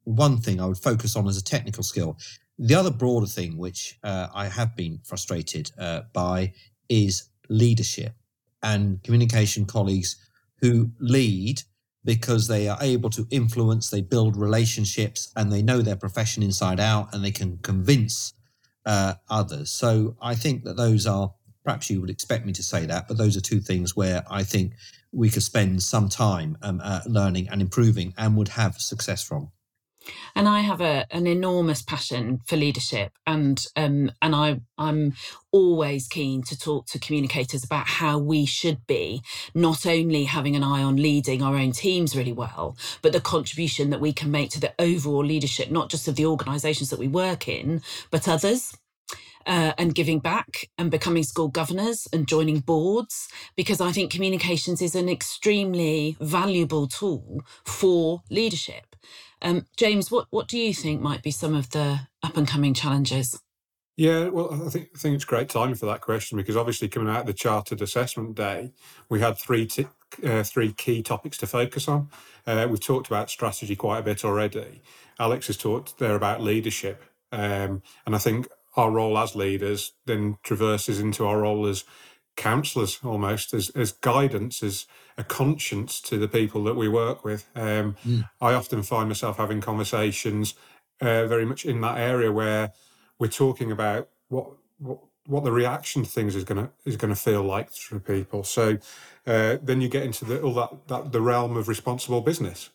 [0.04, 2.16] one thing I would focus on as a technical skill.
[2.58, 6.52] The other broader thing, which uh, I have been frustrated uh, by,
[6.88, 8.14] is leadership
[8.62, 10.16] and communication colleagues
[10.60, 11.62] who lead
[12.04, 16.78] because they are able to influence, they build relationships, and they know their profession inside
[16.78, 18.34] out, and they can convince
[18.84, 19.70] uh, others.
[19.70, 21.32] So I think that those are
[21.64, 24.42] perhaps you would expect me to say that, but those are two things where I
[24.42, 24.74] think
[25.14, 29.50] we could spend some time um, uh, learning and improving and would have success from.
[30.34, 35.14] And I have a, an enormous passion for leadership, and um, and I I'm
[35.50, 39.22] always keen to talk to communicators about how we should be
[39.54, 43.90] not only having an eye on leading our own teams really well, but the contribution
[43.90, 47.08] that we can make to the overall leadership, not just of the organisations that we
[47.08, 48.76] work in, but others
[49.46, 54.80] uh, and giving back and becoming school governors and joining boards because I think communications
[54.80, 58.96] is an extremely valuable tool for leadership.
[59.42, 62.74] Um, James, what, what do you think might be some of the up and coming
[62.74, 63.38] challenges?
[63.96, 67.08] Yeah, well, I think I think it's great timing for that question because obviously coming
[67.08, 68.72] out of the Chartered Assessment Day,
[69.08, 69.86] we had three t-
[70.24, 72.08] uh, three key topics to focus on.
[72.44, 74.82] Uh, we've talked about strategy quite a bit already.
[75.20, 80.36] Alex has talked there about leadership, um, and I think our role as leaders then
[80.42, 81.84] traverses into our role as
[82.36, 87.48] counselors almost as, as guidance as a conscience to the people that we work with.
[87.54, 88.28] Um, mm.
[88.40, 90.54] i often find myself having conversations
[91.00, 92.72] uh, very much in that area where
[93.18, 94.48] we're talking about what
[94.78, 97.98] what, what the reaction to things is going to is going to feel like for
[97.98, 98.44] people.
[98.44, 98.78] So
[99.26, 102.70] uh, then you get into the, all that, that the realm of responsible business.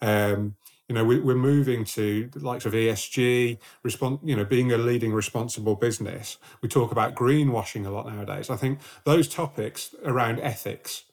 [0.00, 0.56] Um,
[0.88, 4.78] you know, we, are moving to the likes of ESG, respond, you know, being a
[4.78, 6.38] leading responsible business.
[6.62, 8.48] We talk about greenwashing a lot nowadays.
[8.48, 11.04] I think those topics around ethics,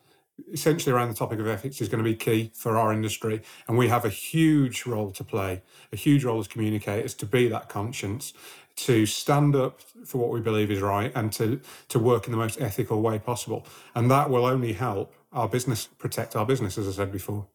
[0.54, 3.42] essentially around the topic of ethics, is going to be key for our industry.
[3.68, 5.62] And we have a huge role to play,
[5.92, 8.34] a huge role as communicators to be that conscience,
[8.78, 11.60] to stand up for what we believe is right and to,
[11.90, 13.66] to work in the most ethical way possible.
[13.94, 17.48] And that will only help our business protect our business, as I said before.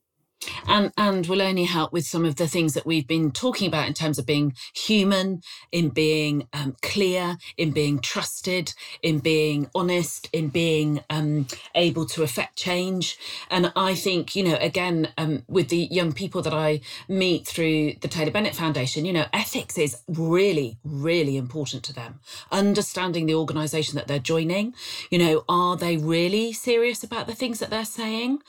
[0.66, 3.86] And and will only help with some of the things that we've been talking about
[3.86, 5.42] in terms of being human,
[5.72, 12.22] in being um, clear, in being trusted, in being honest, in being um, able to
[12.22, 13.18] affect change.
[13.50, 17.94] And I think you know again um, with the young people that I meet through
[18.00, 22.20] the Taylor Bennett Foundation, you know, ethics is really really important to them.
[22.50, 24.74] Understanding the organisation that they're joining,
[25.10, 28.40] you know, are they really serious about the things that they're saying?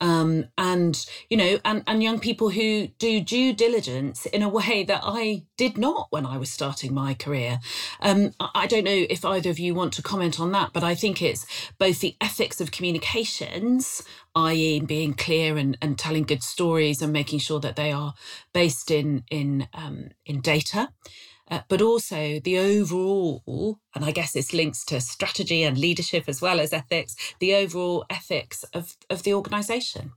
[0.00, 4.84] Um, and you know, and and young people who do due diligence in a way
[4.84, 7.60] that I did not when I was starting my career.
[8.00, 10.94] Um, I don't know if either of you want to comment on that, but I
[10.94, 11.46] think it's
[11.78, 14.02] both the ethics of communications,
[14.34, 18.14] i.e., being clear and, and telling good stories and making sure that they are
[18.52, 20.90] based in in um, in data,
[21.50, 26.40] uh, but also the overall, and I guess this links to strategy and leadership as
[26.40, 30.12] well as ethics, the overall ethics of, of the organisation.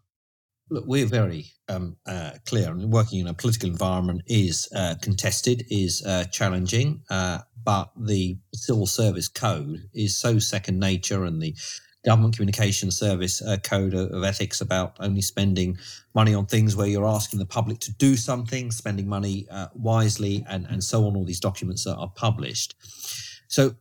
[0.70, 2.70] Look, we're very um, uh, clear.
[2.70, 7.92] I mean, working in a political environment is uh, contested, is uh, challenging, uh, but
[7.98, 11.56] the civil service code is so second nature, and the
[12.06, 15.78] government communication service uh, code of ethics about only spending
[16.14, 20.46] money on things where you're asking the public to do something, spending money uh, wisely,
[20.50, 21.16] and, and so on.
[21.16, 22.76] All these documents are, are published.
[23.48, 23.76] So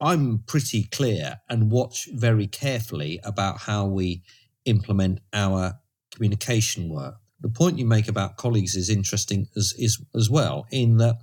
[0.00, 4.22] I'm pretty clear and watch very carefully about how we
[4.64, 5.74] implement our
[6.14, 7.16] communication work.
[7.40, 11.16] The point you make about colleagues is interesting as, is, as well, in that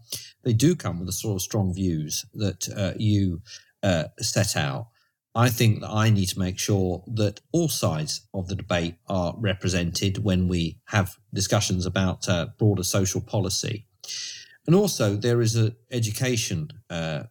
[0.44, 3.42] they do come with the sort of strong views that uh, you
[3.82, 4.88] uh, set out.
[5.36, 9.34] I think that I need to make sure that all sides of the debate are
[9.38, 13.88] represented when we have discussions about uh, broader social policy.
[14.68, 17.24] And also, there is an education uh,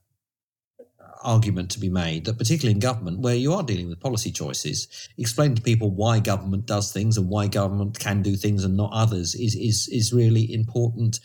[1.23, 5.09] argument to be made that, particularly in government, where you are dealing with policy choices,
[5.17, 8.91] explaining to people why government does things and why government can do things and not
[8.93, 11.21] others is is is really important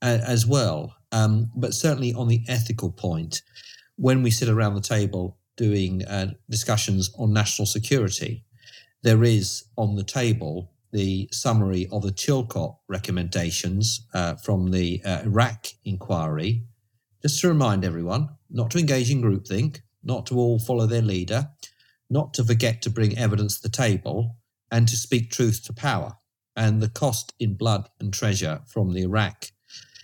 [0.00, 0.96] uh, as well.
[1.12, 3.42] Um, but certainly on the ethical point,
[3.96, 8.44] when we sit around the table doing uh, discussions on national security,
[9.04, 15.20] there is on the table the summary of the Chilcot recommendations uh, from the uh,
[15.24, 16.64] Iraq inquiry.
[17.22, 21.48] Just to remind everyone not to engage in groupthink, not to all follow their leader,
[22.10, 24.36] not to forget to bring evidence to the table,
[24.70, 26.16] and to speak truth to power.
[26.56, 29.46] And the cost in blood and treasure from the Iraq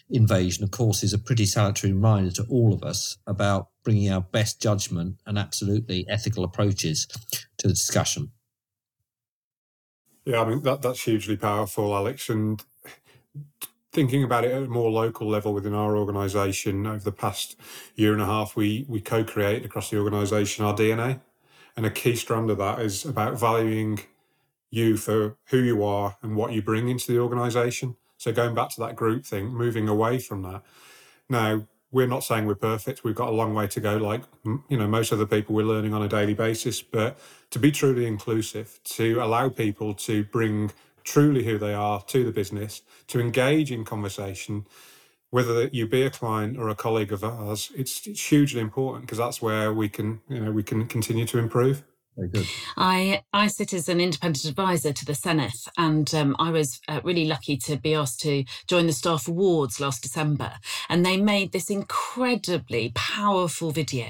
[0.09, 4.21] invasion, of course, is a pretty salutary reminder to all of us about bringing our
[4.21, 7.07] best judgment and absolutely ethical approaches
[7.57, 8.31] to the discussion.
[10.27, 12.29] Yeah, I mean that that's hugely powerful, Alex.
[12.29, 12.63] And
[13.91, 17.57] thinking about it at a more local level within our organisation, over the past
[17.95, 21.23] year and a half, we we co-create across the organisation our DNA,
[21.75, 24.01] and a key strand of that is about valuing
[24.69, 27.97] you for who you are and what you bring into the organisation.
[28.19, 30.63] So going back to that groupthink, moving away from that.
[31.31, 33.05] Now, we're not saying we're perfect.
[33.05, 33.97] We've got a long way to go.
[33.97, 37.19] Like, you know, most other people we're learning on a daily basis, but
[37.51, 40.71] to be truly inclusive, to allow people to bring
[41.05, 44.67] truly who they are to the business, to engage in conversation,
[45.31, 49.19] whether you be a client or a colleague of ours, it's, it's hugely important because
[49.19, 51.85] that's where we can, you know, we can continue to improve.
[52.77, 57.01] I I sit as an independent advisor to the Senedd, and um, I was uh,
[57.05, 60.53] really lucky to be asked to join the staff awards last December.
[60.89, 64.09] And they made this incredibly powerful video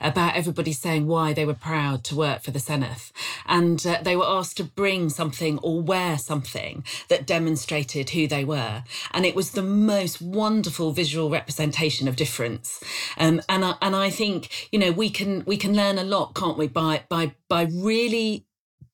[0.00, 3.12] about everybody saying why they were proud to work for the Senedd.
[3.46, 8.44] and uh, they were asked to bring something or wear something that demonstrated who they
[8.44, 12.82] were, and it was the most wonderful visual representation of difference.
[13.18, 16.34] Um, and I, and I think you know we can we can learn a lot,
[16.34, 18.46] can't we, by by by really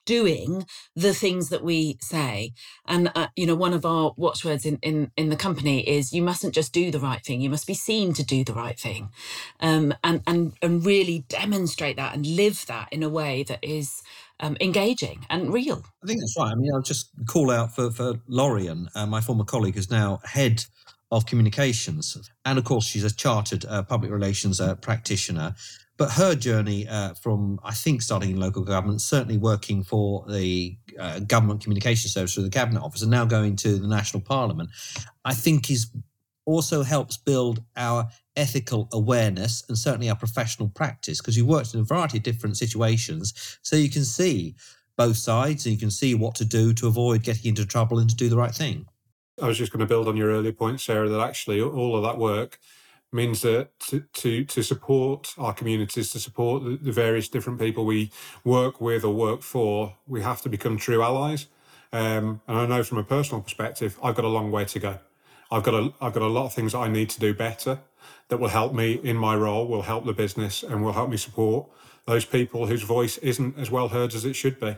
[0.05, 2.53] doing the things that we say.
[2.87, 6.23] And uh, you know one of our watchwords in, in in the company is you
[6.23, 9.11] mustn't just do the right thing you must be seen to do the right thing.
[9.61, 14.03] Um, and and and really demonstrate that and live that in a way that is
[14.41, 15.85] um, engaging and real.
[16.03, 16.53] I think that's right.
[16.53, 20.21] I mean i'll just call out for for lorian uh, my former colleague is now
[20.25, 20.65] head
[21.13, 22.17] of communications.
[22.45, 25.55] And of course she's a chartered uh, public relations uh, practitioner
[25.97, 30.77] but her journey uh, from, I think, starting in local government, certainly working for the
[30.99, 34.71] uh, government communication service through the cabinet office, and now going to the national parliament,
[35.25, 35.91] I think is
[36.45, 41.81] also helps build our ethical awareness and certainly our professional practice because you worked in
[41.81, 44.57] a variety of different situations, so you can see
[44.97, 48.11] both sides and you can see what to do to avoid getting into trouble and
[48.11, 48.87] to do the right thing.
[49.41, 52.03] I was just going to build on your earlier point, Sarah, that actually all of
[52.03, 52.59] that work
[53.13, 57.85] means that to, to, to support our communities, to support the, the, various different people
[57.85, 58.11] we
[58.45, 61.47] work with or work for, we have to become true allies.
[61.93, 64.99] Um, and I know from a personal perspective, I've got a long way to go.
[65.51, 67.81] I've got a I've got a lot of things that I need to do better
[68.29, 71.19] that will help me in my role, will help the business, and will help me
[71.19, 71.69] support
[72.07, 74.77] those people whose voice isn't as well heard as it should be.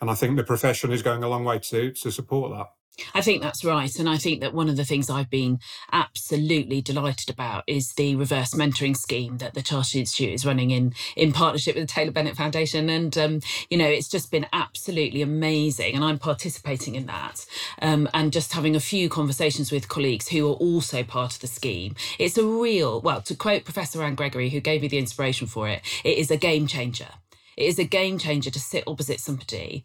[0.00, 2.75] And I think the profession is going a long way to to support that.
[3.14, 3.94] I think that's right.
[3.98, 5.58] And I think that one of the things I've been
[5.92, 10.94] absolutely delighted about is the reverse mentoring scheme that the Chartered Institute is running in,
[11.14, 12.88] in partnership with the Taylor Bennett Foundation.
[12.88, 13.40] And, um,
[13.70, 15.94] you know, it's just been absolutely amazing.
[15.94, 17.44] And I'm participating in that
[17.82, 21.46] um, and just having a few conversations with colleagues who are also part of the
[21.46, 21.94] scheme.
[22.18, 25.68] It's a real, well, to quote Professor Anne Gregory, who gave me the inspiration for
[25.68, 27.08] it, it is a game changer.
[27.56, 29.84] It is a game changer to sit opposite somebody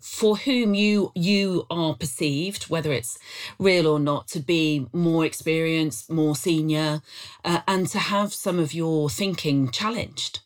[0.00, 3.18] for whom you you are perceived, whether it's
[3.58, 7.02] real or not, to be more experienced, more senior,
[7.44, 10.40] uh, and to have some of your thinking challenged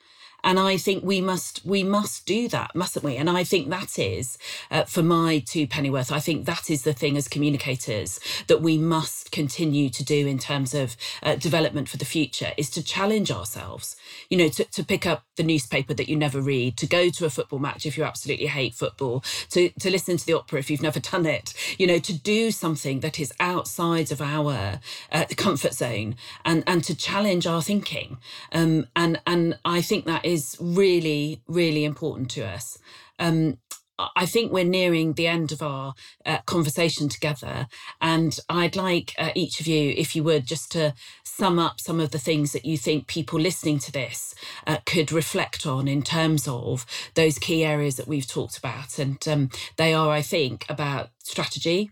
[0.44, 3.16] and I think we must we must do that, mustn't we?
[3.16, 4.38] And I think that is
[4.70, 6.10] uh, for my two pennyworth.
[6.10, 10.38] I think that is the thing as communicators that we must continue to do in
[10.38, 13.96] terms of uh, development for the future is to challenge ourselves.
[14.30, 17.24] You know, to, to pick up the newspaper that you never read, to go to
[17.26, 20.70] a football match if you absolutely hate football, to to listen to the opera if
[20.70, 21.54] you've never done it.
[21.78, 26.84] You know, to do something that is outside of our uh, comfort zone and and
[26.84, 28.18] to challenge our thinking.
[28.52, 32.78] Um, and and I think that is really, really important to us.
[33.18, 33.58] Um,
[33.99, 37.66] I think we're nearing the end of our uh, conversation together.
[38.01, 42.01] And I'd like uh, each of you, if you would, just to sum up some
[42.01, 44.34] of the things that you think people listening to this
[44.66, 48.99] uh, could reflect on in terms of those key areas that we've talked about.
[48.99, 51.90] And um, they are, I think, about strategy,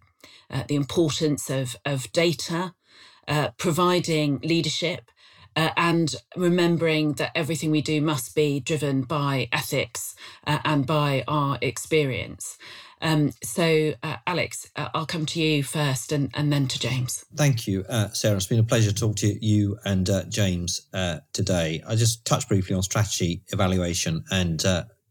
[0.51, 2.75] uh, the importance of, of data,
[3.29, 5.11] uh, providing leadership,
[5.57, 10.15] uh, and remembering that everything we do must be driven by ethics
[10.47, 12.59] uh, and by our experience.
[13.03, 17.25] Um, so, uh, Alex, uh, I'll come to you first and, and then to James.
[17.35, 18.37] Thank you, uh, Sarah.
[18.37, 20.83] It's been a pleasure to talk to you and uh, James
[21.33, 21.83] today.
[21.87, 24.63] I just touched briefly on strategy evaluation and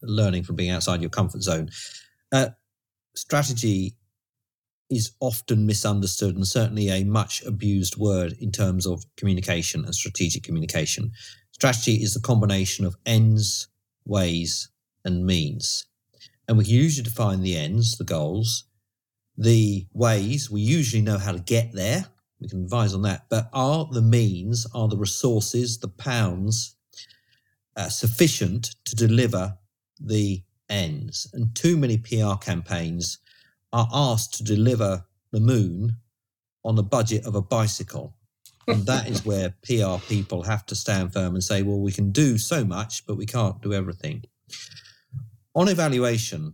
[0.02, 1.70] learning from being outside your comfort zone.
[3.16, 3.96] strategy
[4.90, 10.44] is often misunderstood and certainly a much abused word in terms of communication and strategic
[10.44, 11.12] communication.
[11.52, 13.68] Strategy is the combination of ends,
[14.06, 14.70] ways,
[15.06, 15.86] and means.
[16.48, 18.64] And we usually define the ends, the goals,
[19.40, 22.06] the ways, we usually know how to get there.
[22.42, 23.28] We can advise on that.
[23.30, 26.76] But are the means, are the resources, the pounds
[27.78, 29.58] uh, sufficient to deliver
[29.98, 31.30] the ends?
[31.34, 33.20] And too many PR campaigns
[33.72, 35.98] are asked to deliver the moon
[36.66, 38.16] on the budget of a bicycle.
[38.68, 42.12] And that is where PR people have to stand firm and say, well, we can
[42.12, 44.24] do so much, but we can't do everything.
[45.56, 46.54] On evaluation,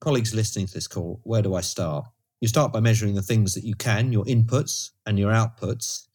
[0.00, 2.06] colleagues listening to this call, where do I start?
[2.40, 6.08] You start by measuring the things that you can, your inputs and your outputs.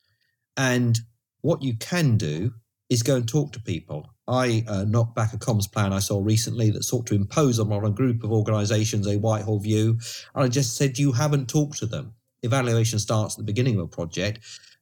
[0.58, 1.00] And
[1.42, 2.52] what you can do
[2.90, 4.10] is go and talk to people.
[4.28, 7.72] I uh, knocked back a comms plan I saw recently that sought to impose on
[7.72, 10.00] a group of organisations a Whitehall view.
[10.36, 12.14] And I just said, You haven't talked to them.
[12.44, 14.40] Evaluation starts at the beginning of a project.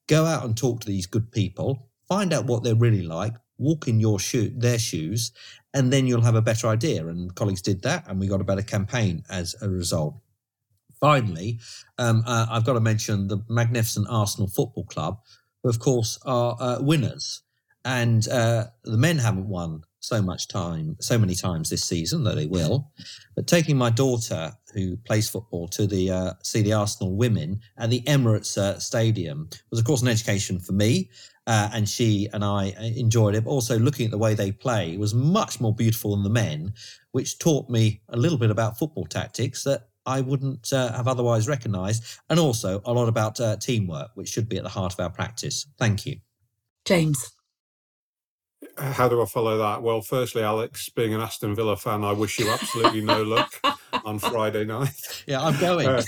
[0.08, 3.88] Go out and talk to these good people, find out what they're really like, walk
[3.88, 5.32] in your shoe, their shoes,
[5.74, 7.08] and then you'll have a better idea.
[7.08, 10.16] And colleagues did that, and we got a better campaign as a result.
[11.00, 11.60] Finally,
[11.98, 15.20] um, uh, I've got to mention the magnificent Arsenal Football Club,
[15.62, 17.42] who, of course, are uh, winners
[17.86, 22.36] and uh, the men haven't won so much time, so many times this season, though
[22.36, 22.92] they will.
[23.36, 27.92] But taking my daughter, who plays football, to the uh, see the Arsenal women at
[27.92, 31.10] the Emirates uh, Stadium was, of course, an education for me.
[31.48, 33.44] Uh, and she and I uh, enjoyed it.
[33.44, 36.74] But also looking at the way they play was much more beautiful than the men,
[37.12, 41.48] which taught me a little bit about football tactics that I wouldn't uh, have otherwise
[41.48, 45.00] recognised, and also a lot about uh, teamwork, which should be at the heart of
[45.00, 45.68] our practice.
[45.78, 46.18] Thank you,
[46.84, 47.35] James
[48.78, 49.82] how do I follow that?
[49.82, 53.54] Well, firstly, Alex, being an Aston Villa fan, I wish you absolutely no luck
[54.06, 55.24] on Friday night.
[55.28, 55.88] Yeah, I'm going.
[55.88, 56.02] Uh,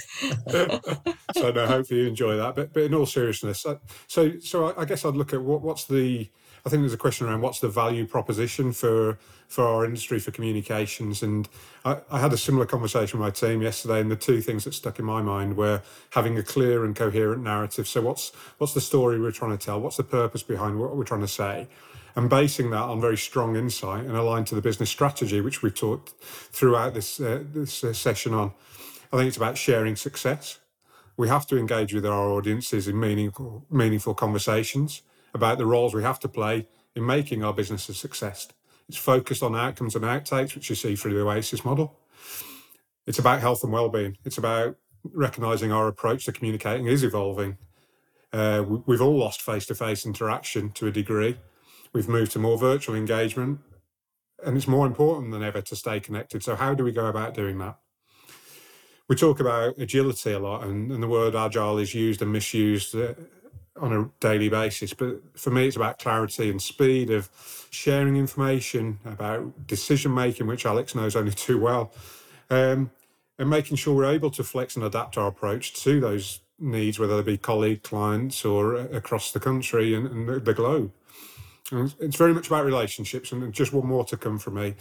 [1.33, 2.55] so no, hopefully you enjoy that.
[2.55, 3.75] But but in all seriousness, uh,
[4.07, 6.29] so so I, guess I'd look at what, what's the.
[6.67, 10.31] I think there's a question around what's the value proposition for for our industry for
[10.31, 11.47] communications, and
[11.85, 14.73] I, I had a similar conversation with my team yesterday, and the two things that
[14.73, 17.87] stuck in my mind were having a clear and coherent narrative.
[17.87, 19.79] So what's what's the story we're trying to tell?
[19.79, 21.67] What's the purpose behind what we're trying to say?
[22.17, 25.75] and basing that on very strong insight and aligned to the business strategy, which we've
[25.75, 28.51] talked throughout this uh, this uh, session on.
[29.13, 30.59] I think it's about sharing success.
[31.15, 35.03] We have to engage with our audiences in meaningful meaningful conversations
[35.33, 38.47] about the roles we have to play in making our business a success.
[38.89, 41.99] It's focused on outcomes and outtakes, which you see through the Oasis model.
[43.05, 44.17] It's about health and well-being.
[44.25, 47.57] It's about recognizing our approach to communicating is evolving.
[48.33, 51.37] Uh, we've all lost face-to-face interaction to a degree.
[51.93, 53.59] We've moved to more virtual engagement,
[54.45, 56.43] and it's more important than ever to stay connected.
[56.43, 57.77] So, how do we go about doing that?
[59.07, 62.93] We talk about agility a lot, and, and the word agile is used and misused
[62.93, 63.13] uh,
[63.79, 64.93] on a daily basis.
[64.93, 67.29] But for me, it's about clarity and speed of
[67.69, 71.91] sharing information, about decision making, which Alex knows only too well,
[72.49, 72.91] um,
[73.39, 77.21] and making sure we're able to flex and adapt our approach to those needs, whether
[77.21, 80.91] they be colleague clients or across the country and, and the, the, globe.
[81.71, 84.75] And it's very much about relationships, and just one more to come from me.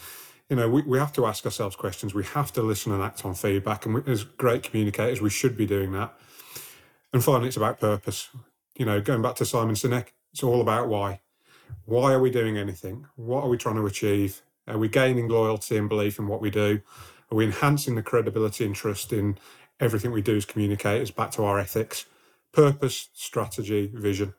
[0.49, 2.15] You know, we, we have to ask ourselves questions.
[2.15, 3.85] We have to listen and act on feedback.
[3.85, 6.15] And we, as great communicators, we should be doing that.
[7.13, 8.29] And finally, it's about purpose.
[8.77, 11.21] You know, going back to Simon Sinek, it's all about why.
[11.87, 13.07] Why are we doing anything?
[13.17, 14.43] What are we trying to achieve?
[14.69, 16.81] Are we gaining loyalty and belief in what we do?
[17.31, 19.39] Are we enhancing the credibility and trust in
[19.81, 22.07] everything we do as communicators back to our ethics,
[22.53, 24.35] purpose, strategy, vision?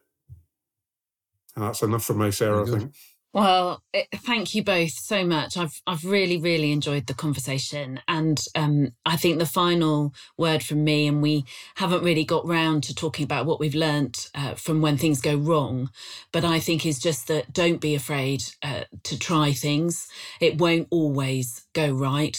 [1.56, 2.94] And that's enough for me, Sarah, I think.
[3.38, 5.58] Well, it, eh, thank you both so much.
[5.58, 10.84] I've I've really really enjoyed the conversation, and um, I think the final word from
[10.86, 11.46] me, and we
[11.78, 15.38] haven't really got round to talking about what we've learnt uh, from when things go
[15.38, 15.92] wrong,
[16.34, 20.10] but I think is just that don't be afraid uh, to try things.
[20.42, 22.38] It won't always go right.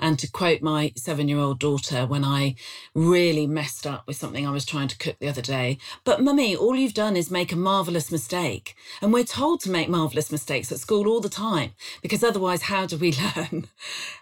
[0.00, 2.56] And to quote my seven year old daughter when I
[2.94, 6.56] really messed up with something I was trying to cook the other day, but mummy,
[6.56, 8.74] all you've done is make a marvellous mistake.
[9.00, 11.72] And we're told to make marvellous mistakes at school all the time
[12.02, 13.68] because otherwise, how do we learn?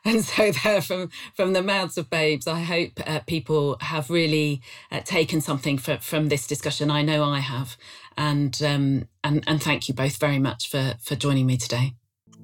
[0.04, 4.60] and so, there from, from the mouths of babes, I hope uh, people have really
[4.90, 6.90] uh, taken something for, from this discussion.
[6.90, 7.76] I know I have.
[8.16, 11.94] And, um, and, and thank you both very much for, for joining me today.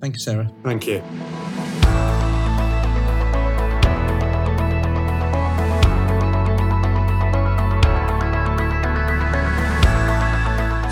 [0.00, 0.50] Thank you, Sarah.
[0.62, 1.02] Thank you.